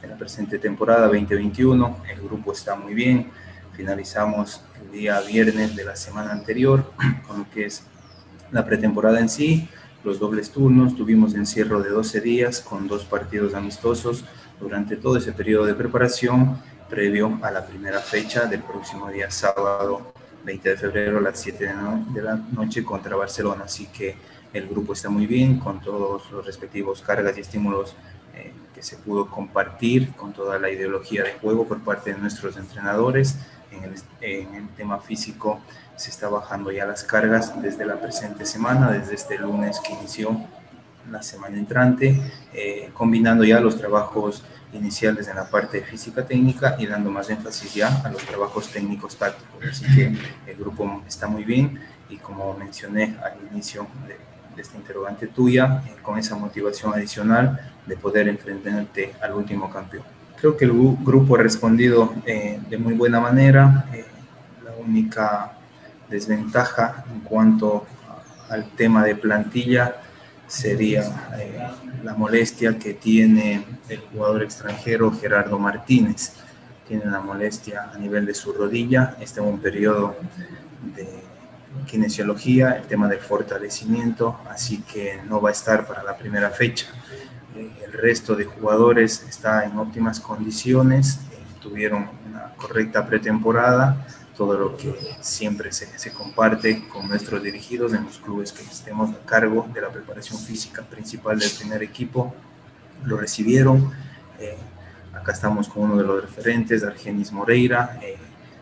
de 0.00 0.08
la 0.08 0.16
presente 0.16 0.58
temporada 0.58 1.06
2021, 1.06 1.96
el 2.10 2.20
grupo 2.22 2.52
está 2.52 2.76
muy 2.76 2.94
bien, 2.94 3.30
finalizamos 3.74 4.62
el 4.80 4.92
día 4.92 5.20
viernes 5.20 5.76
de 5.76 5.84
la 5.84 5.96
semana 5.96 6.32
anterior 6.32 6.92
con 7.26 7.40
lo 7.40 7.50
que 7.50 7.66
es 7.66 7.84
la 8.50 8.64
pretemporada 8.64 9.20
en 9.20 9.28
sí, 9.28 9.68
los 10.02 10.18
dobles 10.18 10.50
turnos, 10.50 10.96
tuvimos 10.96 11.34
encierro 11.34 11.82
de 11.82 11.90
12 11.90 12.20
días 12.20 12.60
con 12.60 12.88
dos 12.88 13.04
partidos 13.04 13.54
amistosos 13.54 14.24
durante 14.58 14.96
todo 14.96 15.18
ese 15.18 15.32
periodo 15.32 15.66
de 15.66 15.74
preparación 15.74 16.58
previo 16.90 17.38
a 17.42 17.52
la 17.52 17.64
primera 17.64 18.00
fecha 18.00 18.46
del 18.46 18.62
próximo 18.62 19.08
día 19.08 19.30
sábado 19.30 20.12
20 20.44 20.70
de 20.70 20.76
febrero 20.76 21.18
a 21.18 21.20
las 21.20 21.38
7 21.38 21.72
de 22.12 22.22
la 22.22 22.34
noche 22.34 22.84
contra 22.84 23.14
Barcelona. 23.14 23.64
Así 23.64 23.86
que 23.86 24.16
el 24.52 24.66
grupo 24.68 24.92
está 24.92 25.08
muy 25.08 25.26
bien 25.26 25.60
con 25.60 25.80
todos 25.80 26.30
los 26.32 26.44
respectivos 26.44 27.00
cargas 27.02 27.38
y 27.38 27.42
estímulos 27.42 27.94
eh, 28.34 28.52
que 28.74 28.82
se 28.82 28.96
pudo 28.96 29.30
compartir, 29.30 30.12
con 30.14 30.32
toda 30.32 30.58
la 30.58 30.68
ideología 30.70 31.22
de 31.22 31.34
juego 31.34 31.68
por 31.68 31.80
parte 31.80 32.12
de 32.12 32.18
nuestros 32.18 32.56
entrenadores. 32.56 33.36
En 33.70 33.84
el, 33.84 33.94
en 34.20 34.54
el 34.56 34.68
tema 34.70 34.98
físico 34.98 35.60
se 35.94 36.10
está 36.10 36.28
bajando 36.28 36.72
ya 36.72 36.86
las 36.86 37.04
cargas 37.04 37.62
desde 37.62 37.86
la 37.86 38.00
presente 38.00 38.44
semana, 38.44 38.90
desde 38.90 39.14
este 39.14 39.38
lunes 39.38 39.78
que 39.78 39.92
inició 39.92 40.44
la 41.10 41.22
semana 41.22 41.56
entrante, 41.56 42.20
eh, 42.52 42.90
combinando 42.94 43.44
ya 43.44 43.60
los 43.60 43.76
trabajos 43.76 44.42
iniciales 44.72 45.28
en 45.28 45.36
la 45.36 45.48
parte 45.50 45.82
física 45.82 46.24
técnica 46.24 46.76
y 46.78 46.86
dando 46.86 47.10
más 47.10 47.28
énfasis 47.30 47.74
ya 47.74 48.02
a 48.04 48.10
los 48.10 48.22
trabajos 48.22 48.68
técnicos 48.68 49.16
tácticos. 49.16 49.64
Así 49.68 49.84
que 49.94 50.16
el 50.50 50.56
grupo 50.58 51.02
está 51.06 51.26
muy 51.26 51.44
bien 51.44 51.80
y 52.08 52.16
como 52.16 52.54
mencioné 52.54 53.16
al 53.22 53.34
inicio 53.52 53.86
de, 54.06 54.16
de 54.54 54.62
esta 54.62 54.76
interrogante 54.76 55.26
tuya, 55.28 55.82
eh, 55.86 55.96
con 56.02 56.18
esa 56.18 56.36
motivación 56.36 56.92
adicional 56.94 57.60
de 57.86 57.96
poder 57.96 58.28
enfrentarte 58.28 59.14
al 59.20 59.34
último 59.34 59.70
campeón. 59.70 60.04
Creo 60.40 60.56
que 60.56 60.64
el 60.64 60.72
grupo 60.72 61.34
ha 61.34 61.38
respondido 61.38 62.14
eh, 62.24 62.60
de 62.68 62.78
muy 62.78 62.94
buena 62.94 63.20
manera. 63.20 63.86
Eh, 63.92 64.04
la 64.64 64.72
única 64.72 65.52
desventaja 66.08 67.04
en 67.12 67.20
cuanto 67.20 67.86
al 68.48 68.70
tema 68.70 69.04
de 69.04 69.14
plantilla 69.14 69.96
sería 70.50 71.02
eh, 71.38 71.56
la 72.02 72.14
molestia 72.14 72.76
que 72.76 72.94
tiene 72.94 73.64
el 73.88 74.00
jugador 74.00 74.42
extranjero 74.42 75.12
Gerardo 75.12 75.58
Martínez. 75.58 76.32
Tiene 76.88 77.04
una 77.04 77.20
molestia 77.20 77.90
a 77.94 77.96
nivel 77.96 78.26
de 78.26 78.34
su 78.34 78.52
rodilla, 78.52 79.16
está 79.20 79.40
en 79.40 79.46
un 79.46 79.60
periodo 79.60 80.16
de 80.96 81.08
kinesiología, 81.86 82.72
el 82.72 82.82
tema 82.82 83.06
del 83.06 83.20
fortalecimiento, 83.20 84.40
así 84.50 84.82
que 84.82 85.20
no 85.28 85.40
va 85.40 85.50
a 85.50 85.52
estar 85.52 85.86
para 85.86 86.02
la 86.02 86.16
primera 86.16 86.50
fecha. 86.50 86.86
Eh, 87.56 87.70
el 87.84 87.92
resto 87.92 88.34
de 88.34 88.44
jugadores 88.44 89.24
está 89.28 89.64
en 89.64 89.78
óptimas 89.78 90.18
condiciones, 90.18 91.20
eh, 91.30 91.38
tuvieron 91.60 92.10
una 92.28 92.54
correcta 92.56 93.06
pretemporada, 93.06 94.04
todo 94.40 94.56
lo 94.56 94.74
que 94.74 94.94
siempre 95.20 95.70
se, 95.70 95.98
se, 95.98 96.14
comparte 96.14 96.88
con 96.88 97.06
nuestros 97.06 97.42
dirigidos 97.42 97.92
en 97.92 98.06
los 98.06 98.16
clubes 98.16 98.52
que 98.52 98.62
estemos 98.62 99.10
a 99.10 99.18
cargo 99.26 99.68
de 99.74 99.82
la 99.82 99.90
preparación 99.90 100.38
física 100.38 100.80
principal 100.80 101.38
del 101.38 101.50
primer 101.50 101.82
equipo, 101.82 102.34
lo 103.04 103.18
recibieron. 103.18 103.92
Eh, 104.38 104.56
acá 105.12 105.32
estamos 105.32 105.68
con 105.68 105.82
uno 105.82 105.98
de 105.98 106.04
los 106.04 106.22
referentes, 106.22 106.82
Argenis 106.82 107.32
Moreira. 107.32 107.98
Eh, 108.00 108.16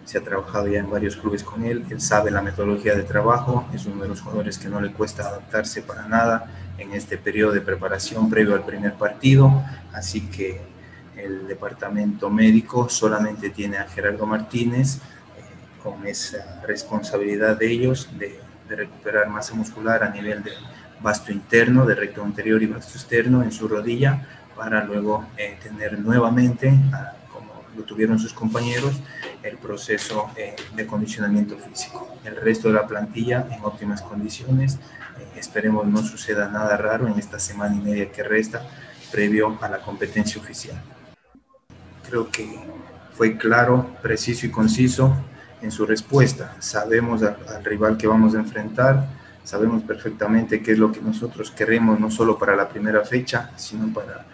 se 0.04 0.18
ha 0.18 0.20
trabajado 0.20 0.66
ya 0.66 0.80
en 0.80 0.90
varios 0.90 1.14
clubes 1.14 1.44
con 1.44 1.62
él, 1.64 1.84
él 1.88 2.00
sabe 2.00 2.32
la 2.32 2.42
metodología 2.42 2.96
de 2.96 3.04
trabajo, 3.04 3.64
es 3.72 3.86
uno 3.86 4.02
de 4.02 4.08
los 4.08 4.20
jugadores 4.20 4.58
que 4.58 4.66
no 4.66 4.80
le 4.80 4.90
cuesta 4.90 5.28
adaptarse 5.28 5.82
para 5.82 6.08
nada 6.08 6.50
en 6.76 6.92
este 6.92 7.18
periodo 7.18 7.52
de 7.52 7.60
preparación 7.60 8.28
previo 8.28 8.56
al 8.56 8.64
primer 8.64 8.94
partido, 8.94 9.62
así 9.92 10.22
que 10.22 10.60
el 11.14 11.46
departamento 11.46 12.30
médico 12.30 12.88
solamente 12.88 13.50
tiene 13.50 13.78
a 13.78 13.84
Gerardo 13.84 14.26
Martínez, 14.26 14.98
con 15.82 16.06
esa 16.06 16.60
responsabilidad 16.66 17.58
de 17.58 17.70
ellos 17.70 18.08
de, 18.18 18.40
de, 18.68 18.76
recuperar 18.76 19.28
masa 19.28 19.54
muscular 19.54 20.02
a 20.02 20.10
nivel 20.10 20.42
de 20.42 20.52
vasto 21.00 21.32
interno, 21.32 21.86
de 21.86 21.94
recto 21.94 22.22
anterior 22.22 22.62
y 22.62 22.66
vasto 22.66 22.98
externo 22.98 23.42
en 23.42 23.52
su 23.52 23.68
rodilla, 23.68 24.26
para 24.58 24.84
luego 24.84 25.24
eh, 25.36 25.56
tener 25.62 25.98
nuevamente, 26.00 26.72
ah, 26.92 27.12
como 27.32 27.62
lo 27.76 27.84
tuvieron 27.84 28.18
sus 28.18 28.34
compañeros, 28.34 29.00
el 29.44 29.56
proceso 29.56 30.30
eh, 30.36 30.56
de 30.74 30.86
condicionamiento 30.86 31.56
físico. 31.56 32.16
El 32.24 32.36
resto 32.36 32.68
de 32.68 32.74
la 32.74 32.86
plantilla 32.86 33.46
en 33.52 33.64
óptimas 33.64 34.02
condiciones. 34.02 34.74
Eh, 34.74 35.38
esperemos 35.38 35.86
no 35.86 36.02
suceda 36.02 36.48
nada 36.48 36.76
raro 36.76 37.06
en 37.06 37.18
esta 37.18 37.38
semana 37.38 37.76
y 37.76 37.78
media 37.78 38.10
que 38.10 38.24
resta 38.24 38.68
previo 39.12 39.56
a 39.60 39.68
la 39.68 39.78
competencia 39.78 40.40
oficial. 40.40 40.82
Creo 42.08 42.28
que 42.28 42.58
fue 43.14 43.36
claro, 43.36 43.94
preciso 44.02 44.44
y 44.46 44.50
conciso 44.50 45.16
en 45.62 45.70
su 45.70 45.86
respuesta. 45.86 46.56
Sabemos 46.58 47.22
al, 47.22 47.36
al, 47.48 47.64
rival 47.64 47.96
que 47.96 48.06
vamos 48.06 48.34
a 48.34 48.38
enfrentar, 48.38 49.06
sabemos 49.44 49.82
perfectamente 49.82 50.62
qué 50.62 50.72
es 50.72 50.78
lo 50.78 50.92
que 50.92 51.00
nosotros 51.00 51.50
queremos, 51.50 51.98
no 51.98 52.10
solo 52.10 52.38
para 52.38 52.54
la 52.56 52.68
primera 52.68 53.04
fecha, 53.04 53.50
sino 53.56 53.92
para 53.92 54.24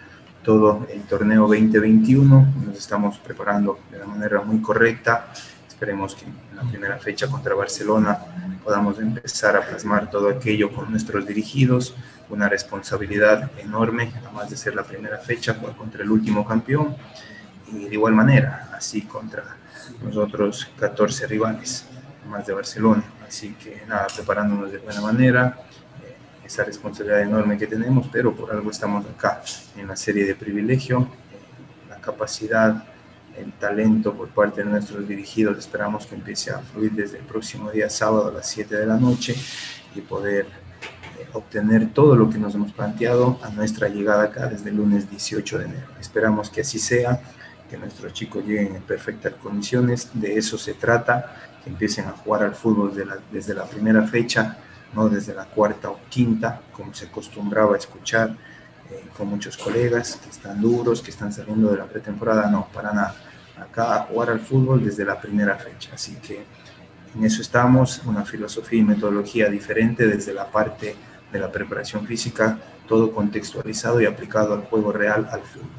todo 0.45 0.85
el 0.93 1.01
torneo 1.01 1.41
2021. 1.47 2.53
Nos 2.67 2.77
estamos 2.77 3.17
preparando 3.17 3.79
de 3.91 3.97
la 3.97 4.05
manera 4.05 4.41
muy 4.41 4.61
correcta. 4.61 5.27
Esperemos 5.67 6.15
que 6.15 6.25
en 6.25 6.55
la 6.55 6.61
primera 6.61 6.97
fecha 6.97 7.27
contra 7.27 7.55
Barcelona 7.55 8.17
podamos 8.63 8.97
empezar 8.99 9.57
a 9.57 9.61
plasmar 9.61 10.09
todo 10.09 10.29
aquello 10.29 10.71
con 10.71 10.89
nuestros 10.89 11.25
dirigidos, 11.25 11.95
una 12.29 12.47
responsabilidad 12.47 13.51
enorme, 13.59 14.11
además 14.23 14.49
de 14.49 14.57
ser 14.57 14.75
la 14.75 14.83
primera 14.83 15.17
fecha 15.17 15.57
contra 15.57 16.03
el 16.03 16.09
último 16.09 16.45
campeón, 16.45 16.95
y 17.71 17.85
de 17.85 17.93
igual 17.93 18.13
manera, 18.13 18.69
así 18.75 19.01
contra 19.01 19.43
nosotros 20.03 20.69
14 20.79 21.27
rivales 21.27 21.85
más 22.29 22.45
de 22.45 22.53
Barcelona. 22.53 23.03
Así 23.27 23.53
que 23.53 23.83
nada, 23.87 24.07
preparándonos 24.13 24.71
de 24.71 24.77
buena 24.79 25.01
manera, 25.01 25.59
eh, 26.03 26.15
esa 26.45 26.63
responsabilidad 26.63 27.21
enorme 27.21 27.57
que 27.57 27.67
tenemos, 27.67 28.07
pero 28.11 28.35
por 28.35 28.51
algo 28.51 28.69
estamos 28.69 29.05
acá 29.05 29.41
en 29.75 29.87
la 29.87 29.95
serie 29.95 30.25
de 30.25 30.35
privilegio, 30.35 31.01
eh, 31.01 31.89
la 31.89 31.97
capacidad, 31.97 32.83
el 33.37 33.51
talento 33.53 34.13
por 34.13 34.29
parte 34.29 34.63
de 34.63 34.69
nuestros 34.69 35.07
dirigidos, 35.07 35.57
esperamos 35.57 36.05
que 36.05 36.15
empiece 36.15 36.51
a 36.51 36.59
fluir 36.59 36.91
desde 36.93 37.17
el 37.17 37.25
próximo 37.25 37.71
día 37.71 37.89
sábado 37.89 38.29
a 38.29 38.31
las 38.31 38.47
7 38.49 38.75
de 38.75 38.85
la 38.85 38.97
noche 38.97 39.35
y 39.93 40.01
poder 40.01 40.45
eh, 41.19 41.27
obtener 41.33 41.93
todo 41.93 42.15
lo 42.15 42.29
que 42.29 42.37
nos 42.37 42.55
hemos 42.55 42.71
planteado 42.71 43.39
a 43.41 43.49
nuestra 43.49 43.89
llegada 43.89 44.23
acá 44.25 44.47
desde 44.47 44.69
el 44.69 44.77
lunes 44.77 45.09
18 45.09 45.59
de 45.59 45.65
enero. 45.65 45.87
Esperamos 45.99 46.49
que 46.49 46.61
así 46.61 46.79
sea 46.79 47.19
que 47.69 47.77
nuestros 47.77 48.13
chicos 48.13 48.43
lleguen 48.45 48.75
en 48.75 48.81
perfectas 48.81 49.33
condiciones, 49.33 50.09
de 50.13 50.37
eso 50.37 50.57
se 50.57 50.73
trata, 50.73 51.35
que 51.63 51.69
empiecen 51.69 52.05
a 52.05 52.11
jugar 52.11 52.43
al 52.43 52.55
fútbol 52.55 52.93
desde 53.31 53.53
la 53.53 53.65
primera 53.65 54.03
fecha, 54.03 54.57
no 54.93 55.09
desde 55.09 55.33
la 55.33 55.45
cuarta 55.45 55.89
o 55.89 55.99
quinta, 56.09 56.61
como 56.71 56.93
se 56.93 57.07
acostumbraba 57.07 57.75
a 57.75 57.77
escuchar 57.77 58.29
eh, 58.91 59.03
con 59.17 59.27
muchos 59.27 59.57
colegas 59.57 60.15
que 60.23 60.29
están 60.29 60.61
duros, 60.61 61.01
que 61.01 61.11
están 61.11 61.33
saliendo 61.33 61.71
de 61.71 61.77
la 61.77 61.85
pretemporada, 61.85 62.49
no, 62.49 62.67
para 62.73 62.93
nada. 62.93 63.15
Acá 63.57 63.95
a 63.95 63.99
jugar 64.01 64.29
al 64.29 64.39
fútbol 64.39 64.83
desde 64.83 65.05
la 65.05 65.19
primera 65.19 65.55
fecha, 65.55 65.91
así 65.93 66.15
que 66.15 66.43
en 67.15 67.23
eso 67.23 67.41
estamos, 67.41 68.01
una 68.05 68.25
filosofía 68.25 68.79
y 68.79 68.83
metodología 68.83 69.49
diferente 69.49 70.05
desde 70.05 70.33
la 70.33 70.45
parte 70.45 70.95
de 71.31 71.39
la 71.39 71.51
preparación 71.51 72.05
física, 72.05 72.59
todo 72.87 73.11
contextualizado 73.11 74.01
y 74.01 74.05
aplicado 74.05 74.53
al 74.53 74.61
juego 74.61 74.91
real, 74.91 75.27
al 75.31 75.41
fútbol. 75.41 75.69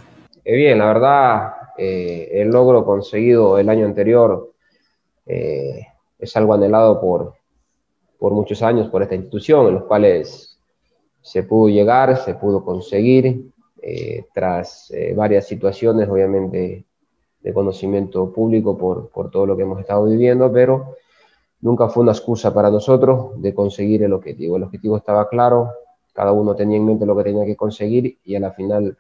Eh, 0.44 0.57
bien, 0.57 0.79
la 0.79 0.87
verdad, 0.87 1.53
eh, 1.79 2.29
el 2.33 2.49
logro 2.49 2.85
conseguido 2.85 3.59
el 3.59 3.69
año 3.69 3.87
anterior 3.87 4.53
eh, 5.27 5.87
es 6.19 6.37
algo 6.37 6.55
anhelado 6.55 7.01
por, 7.01 7.35
por 8.19 8.33
muchos 8.33 8.62
años 8.62 8.89
por 8.89 9.03
esta 9.03 9.15
institución, 9.15 9.69
en 9.69 9.75
los 9.75 9.85
cuales 9.85 10.59
se 11.21 11.43
pudo 11.43 11.69
llegar, 11.69 12.17
se 12.19 12.35
pudo 12.35 12.65
conseguir, 12.65 13.51
eh, 13.83 14.25
tras 14.33 14.93
varias 15.15 15.47
situaciones, 15.47 16.09
obviamente, 16.09 16.85
de 17.41 17.55
conocimiento 17.55 18.33
público 18.33 18.77
por, 18.77 19.11
por 19.11 19.31
todo 19.31 19.47
lo 19.47 19.57
que 19.57 19.62
hemos 19.62 19.81
estado 19.81 20.05
viviendo, 20.07 20.51
pero 20.53 20.97
nunca 21.61 21.89
fue 21.89 22.03
una 22.03 22.12
excusa 22.12 22.53
para 22.53 22.71
nosotros 22.71 23.41
de 23.41 23.55
conseguir 23.55 24.03
el 24.03 24.12
objetivo. 24.12 24.57
El 24.57 24.65
objetivo 24.65 24.97
estaba 24.97 25.29
claro, 25.29 25.71
cada 26.12 26.33
uno 26.33 26.57
tenía 26.57 26.77
en 26.77 26.87
mente 26.87 27.07
lo 27.07 27.17
que 27.17 27.25
tenía 27.25 27.45
que 27.45 27.57
conseguir 27.57 28.19
y 28.25 28.35
a 28.35 28.41
la 28.41 28.53
final 28.53 28.97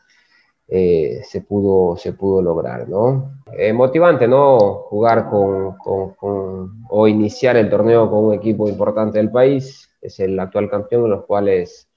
eh, 0.68 1.20
se, 1.22 1.42
pudo, 1.42 1.96
se 1.96 2.12
pudo 2.12 2.42
lograr, 2.42 2.88
¿no? 2.88 3.42
Eh, 3.56 3.72
motivante, 3.72 4.26
¿no? 4.26 4.58
Jugar 4.58 5.30
con, 5.30 5.76
con, 5.76 6.82
o 6.88 7.06
iniciar 7.06 7.56
el 7.56 7.70
torneo 7.70 8.10
con 8.10 8.24
un 8.24 8.34
equipo 8.34 8.68
importante 8.68 9.18
del 9.18 9.30
país, 9.30 9.88
es 10.00 10.18
el 10.18 10.38
actual 10.40 10.68
campeón, 10.68 11.04
en 11.04 11.10
los 11.10 11.24
cuales 11.24 11.88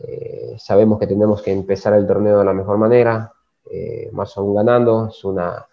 eh, 0.00 0.54
sabemos 0.58 0.98
que 0.98 1.06
tenemos 1.06 1.40
que 1.40 1.52
empezar 1.52 1.94
el 1.94 2.06
torneo 2.06 2.38
de 2.40 2.44
la 2.44 2.52
mejor 2.52 2.76
manera, 2.78 3.32
más 4.12 4.36
aún 4.36 4.54
ganando, 4.54 5.08
es 5.08 5.24
una, 5.24 5.66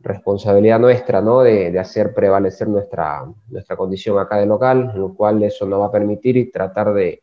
responsabilidad 0.00 0.78
nuestra, 0.78 1.22
¿no? 1.22 1.40
De, 1.42 1.78
hacer 1.78 2.12
prevalecer 2.12 2.68
nuestra, 2.68 3.24
nuestra 3.48 3.76
condición 3.76 4.18
acá 4.18 4.36
de 4.36 4.46
local, 4.46 4.92
lo 4.94 5.14
cual 5.14 5.42
eso 5.42 5.66
nos 5.66 5.80
va 5.80 5.86
a 5.86 5.92
permitir 5.92 6.50
tratar 6.52 6.92
de, 6.92 7.22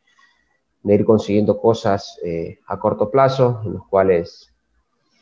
ir 0.83 1.05
consiguiendo 1.05 1.59
cosas 1.59 2.19
eh, 2.23 2.59
a 2.67 2.79
corto 2.79 3.09
plazo, 3.09 3.61
en 3.65 3.73
los 3.73 3.87
cuales 3.87 4.53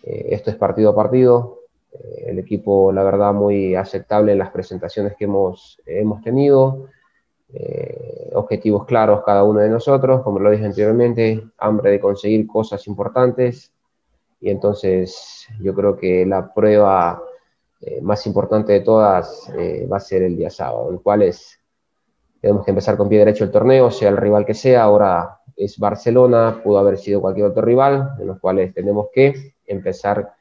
eh, 0.03 0.27
esto 0.31 0.51
es 0.51 0.57
partido 0.57 0.91
a 0.91 0.95
partido. 0.95 1.59
Eh, 1.91 2.25
el 2.27 2.39
equipo, 2.39 2.91
la 2.91 3.03
verdad, 3.03 3.33
muy 3.33 3.75
aceptable 3.75 4.33
en 4.33 4.39
las 4.39 4.51
presentaciones 4.51 5.15
que 5.17 5.25
hemos, 5.25 5.81
hemos 5.85 6.21
tenido. 6.21 6.87
objetivos 8.33 8.85
claros 8.85 9.23
cada 9.23 9.43
uno 9.43 9.61
de 9.61 9.69
nosotros, 9.69 10.21
como 10.23 10.39
lo 10.39 10.51
dije 10.51 10.65
anteriormente, 10.65 11.41
hambre 11.57 11.91
de 11.91 11.99
conseguir 11.99 12.45
cosas 12.47 12.85
importantes. 12.87 13.71
Y 14.41 14.49
entonces 14.49 15.47
yo 15.61 15.73
creo 15.73 15.95
que 15.95 16.25
la 16.25 16.53
prueba 16.53 17.21
más 18.01 18.25
importante 18.27 18.73
de 18.73 18.81
todas 18.81 19.49
va 19.91 19.97
a 19.97 19.99
ser 20.01 20.23
el 20.23 20.35
día 20.35 20.49
sábado, 20.49 20.91
el 20.91 20.99
cual 20.99 21.21
es, 21.21 21.59
tenemos 22.45 22.63
que 22.63 22.69
empezar 22.69 22.95
con 22.95 23.09
pie 23.09 23.17
derecho 23.17 23.43
el 23.43 23.49
torneo, 23.49 23.89
sea 23.89 24.09
el 24.09 24.17
rival 24.17 24.45
que 24.45 24.53
sea, 24.53 24.83
ahora 24.83 25.39
es 25.57 25.79
Barcelona, 25.79 26.61
pudo 26.63 26.77
haber 26.77 26.99
sido 26.99 27.19
cualquier 27.19 27.47
otro 27.47 27.63
rival, 27.63 28.11
en 28.19 28.27
los 28.27 28.39
cuales 28.39 28.71
tenemos 28.71 29.07
que 29.11 29.55
empezar 29.65 30.31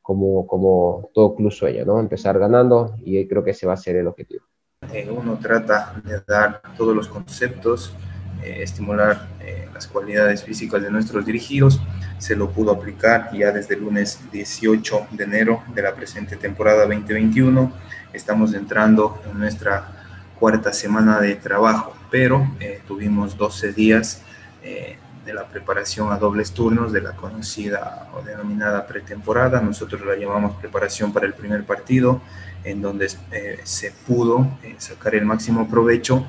como, 0.00 0.46
como 0.46 1.10
todo 1.12 1.34
club 1.34 1.52
sueña, 1.52 1.84
¿no? 1.84 2.00
Empezar 2.00 2.38
ganando 2.38 2.94
y 3.04 3.28
creo 3.28 3.44
que 3.44 3.50
ese 3.50 3.66
va 3.66 3.74
a 3.74 3.76
ser 3.76 3.96
el 3.96 4.06
objetivo. 4.06 4.46
Eh, 4.94 5.06
uno 5.14 5.38
trata 5.42 6.00
de 6.02 6.22
dar 6.26 6.62
todos 6.74 6.96
los 6.96 7.06
conceptos, 7.06 7.94
estimular 8.42 9.28
las 9.74 9.86
cualidades 9.86 10.42
físicas 10.42 10.80
de 10.80 10.90
nuestros 10.90 11.26
dirigidos, 11.26 11.82
se 12.16 12.34
lo 12.34 12.48
pudo 12.48 12.72
aplicar 12.72 13.30
ya 13.36 13.52
desde 13.52 13.74
el 13.74 13.82
lunes 13.82 14.18
18 14.32 15.08
de 15.10 15.24
enero 15.24 15.62
de 15.74 15.82
la 15.82 15.94
presente 15.94 16.36
temporada 16.36 16.86
2021. 16.86 17.70
Estamos 18.14 18.54
entrando 18.54 19.20
en 19.30 19.38
nuestra 19.38 20.01
cuarta 20.42 20.72
semana 20.72 21.20
de 21.20 21.36
trabajo, 21.36 21.94
pero 22.10 22.44
eh, 22.58 22.82
tuvimos 22.88 23.36
12 23.36 23.72
días 23.74 24.22
eh, 24.64 24.98
de 25.24 25.32
la 25.32 25.46
preparación 25.46 26.10
a 26.10 26.16
dobles 26.16 26.50
turnos 26.50 26.92
de 26.92 27.00
la 27.00 27.12
conocida 27.12 28.08
o 28.12 28.22
denominada 28.22 28.84
pretemporada. 28.84 29.60
Nosotros 29.60 30.04
la 30.04 30.16
llamamos 30.16 30.56
preparación 30.56 31.12
para 31.12 31.26
el 31.26 31.34
primer 31.34 31.62
partido, 31.62 32.20
en 32.64 32.82
donde 32.82 33.08
eh, 33.30 33.60
se 33.62 33.92
pudo 33.92 34.48
sacar 34.78 35.14
el 35.14 35.24
máximo 35.24 35.70
provecho 35.70 36.26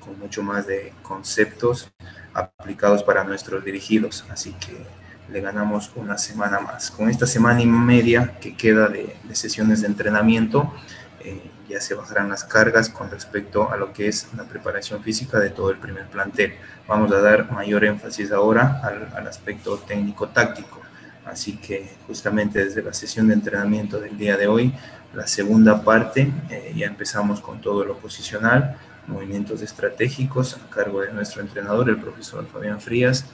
con 0.00 0.18
mucho 0.18 0.42
más 0.42 0.66
de 0.66 0.94
conceptos 1.02 1.92
aplicados 2.32 3.02
para 3.02 3.24
nuestros 3.24 3.62
dirigidos. 3.62 4.24
Así 4.30 4.54
que 4.54 4.86
le 5.30 5.40
ganamos 5.40 5.92
una 5.96 6.18
semana 6.18 6.60
más. 6.60 6.90
Con 6.90 7.08
esta 7.08 7.26
semana 7.26 7.62
y 7.62 7.66
media 7.66 8.36
que 8.40 8.56
queda 8.56 8.88
de, 8.88 9.16
sesiones 9.32 9.80
de 9.80 9.88
entrenamiento, 9.88 10.72
eh, 11.24 11.50
ya 11.68 11.80
se 11.80 11.94
bajarán 11.94 12.28
las 12.28 12.44
cargas 12.44 12.90
con 12.90 13.10
respecto 13.10 13.70
a 13.70 13.76
lo 13.78 13.92
que 13.92 14.08
es 14.08 14.28
la 14.36 14.44
preparación 14.44 15.02
física 15.02 15.40
de 15.40 15.50
todo 15.50 15.70
el 15.70 15.78
primer 15.78 16.06
plantel. 16.06 16.54
Vamos 16.86 17.10
a 17.12 17.20
dar 17.20 17.50
mayor 17.50 17.84
énfasis 17.84 18.30
ahora 18.30 18.80
al, 18.82 19.26
aspecto 19.26 19.78
técnico-táctico. 19.78 20.82
Así 21.24 21.56
que 21.56 21.88
justamente 22.06 22.62
desde 22.62 22.82
la 22.82 22.92
sesión 22.92 23.28
de 23.28 23.34
entrenamiento 23.34 23.98
del 23.98 24.18
día 24.18 24.36
de 24.36 24.46
hoy, 24.46 24.74
la 25.14 25.26
segunda 25.26 25.82
parte, 25.82 26.30
eh, 26.50 26.74
ya 26.76 26.86
empezamos 26.86 27.40
con 27.40 27.62
todo 27.62 27.84
lo 27.86 27.96
posicional, 27.96 28.76
movimientos 29.06 29.62
estratégicos 29.62 30.56
a 30.56 30.68
cargo 30.68 31.00
de 31.00 31.12
nuestro 31.12 31.40
entrenador, 31.40 31.88
el 31.88 31.98
profesor 31.98 32.46
Fabián 32.46 32.80
Frías, 32.80 33.24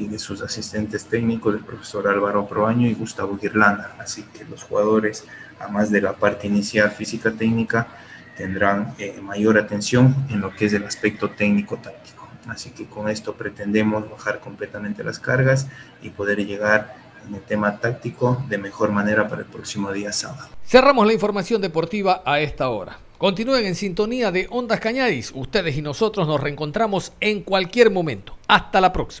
y 0.00 0.08
de 0.08 0.18
sus 0.18 0.40
asistentes 0.40 1.04
técnicos, 1.04 1.54
el 1.54 1.60
profesor 1.60 2.08
Álvaro 2.08 2.46
Proaño 2.46 2.88
y 2.88 2.94
Gustavo 2.94 3.38
Girlanda. 3.38 3.96
Así 3.98 4.22
que 4.22 4.44
los 4.44 4.62
jugadores, 4.62 5.26
además 5.58 5.90
de 5.90 6.00
la 6.00 6.14
parte 6.14 6.46
inicial 6.46 6.90
física 6.90 7.30
técnica, 7.32 7.86
tendrán 8.34 8.94
eh, 8.98 9.20
mayor 9.20 9.58
atención 9.58 10.14
en 10.30 10.40
lo 10.40 10.56
que 10.56 10.64
es 10.64 10.72
el 10.72 10.84
aspecto 10.84 11.28
técnico-táctico. 11.30 12.28
Así 12.48 12.70
que 12.70 12.86
con 12.86 13.10
esto 13.10 13.34
pretendemos 13.34 14.10
bajar 14.10 14.40
completamente 14.40 15.04
las 15.04 15.18
cargas 15.18 15.68
y 16.00 16.08
poder 16.08 16.44
llegar 16.46 16.96
en 17.28 17.34
el 17.34 17.42
tema 17.42 17.78
táctico 17.78 18.42
de 18.48 18.56
mejor 18.56 18.92
manera 18.92 19.28
para 19.28 19.42
el 19.42 19.48
próximo 19.48 19.92
día 19.92 20.12
sábado. 20.12 20.48
Cerramos 20.64 21.06
la 21.06 21.12
información 21.12 21.60
deportiva 21.60 22.22
a 22.24 22.40
esta 22.40 22.70
hora. 22.70 22.98
Continúen 23.18 23.66
en 23.66 23.74
sintonía 23.74 24.32
de 24.32 24.46
Ondas 24.48 24.80
Cañadis. 24.80 25.32
Ustedes 25.34 25.76
y 25.76 25.82
nosotros 25.82 26.26
nos 26.26 26.40
reencontramos 26.40 27.12
en 27.20 27.42
cualquier 27.42 27.90
momento. 27.90 28.38
Hasta 28.48 28.80
la 28.80 28.94
próxima. 28.94 29.18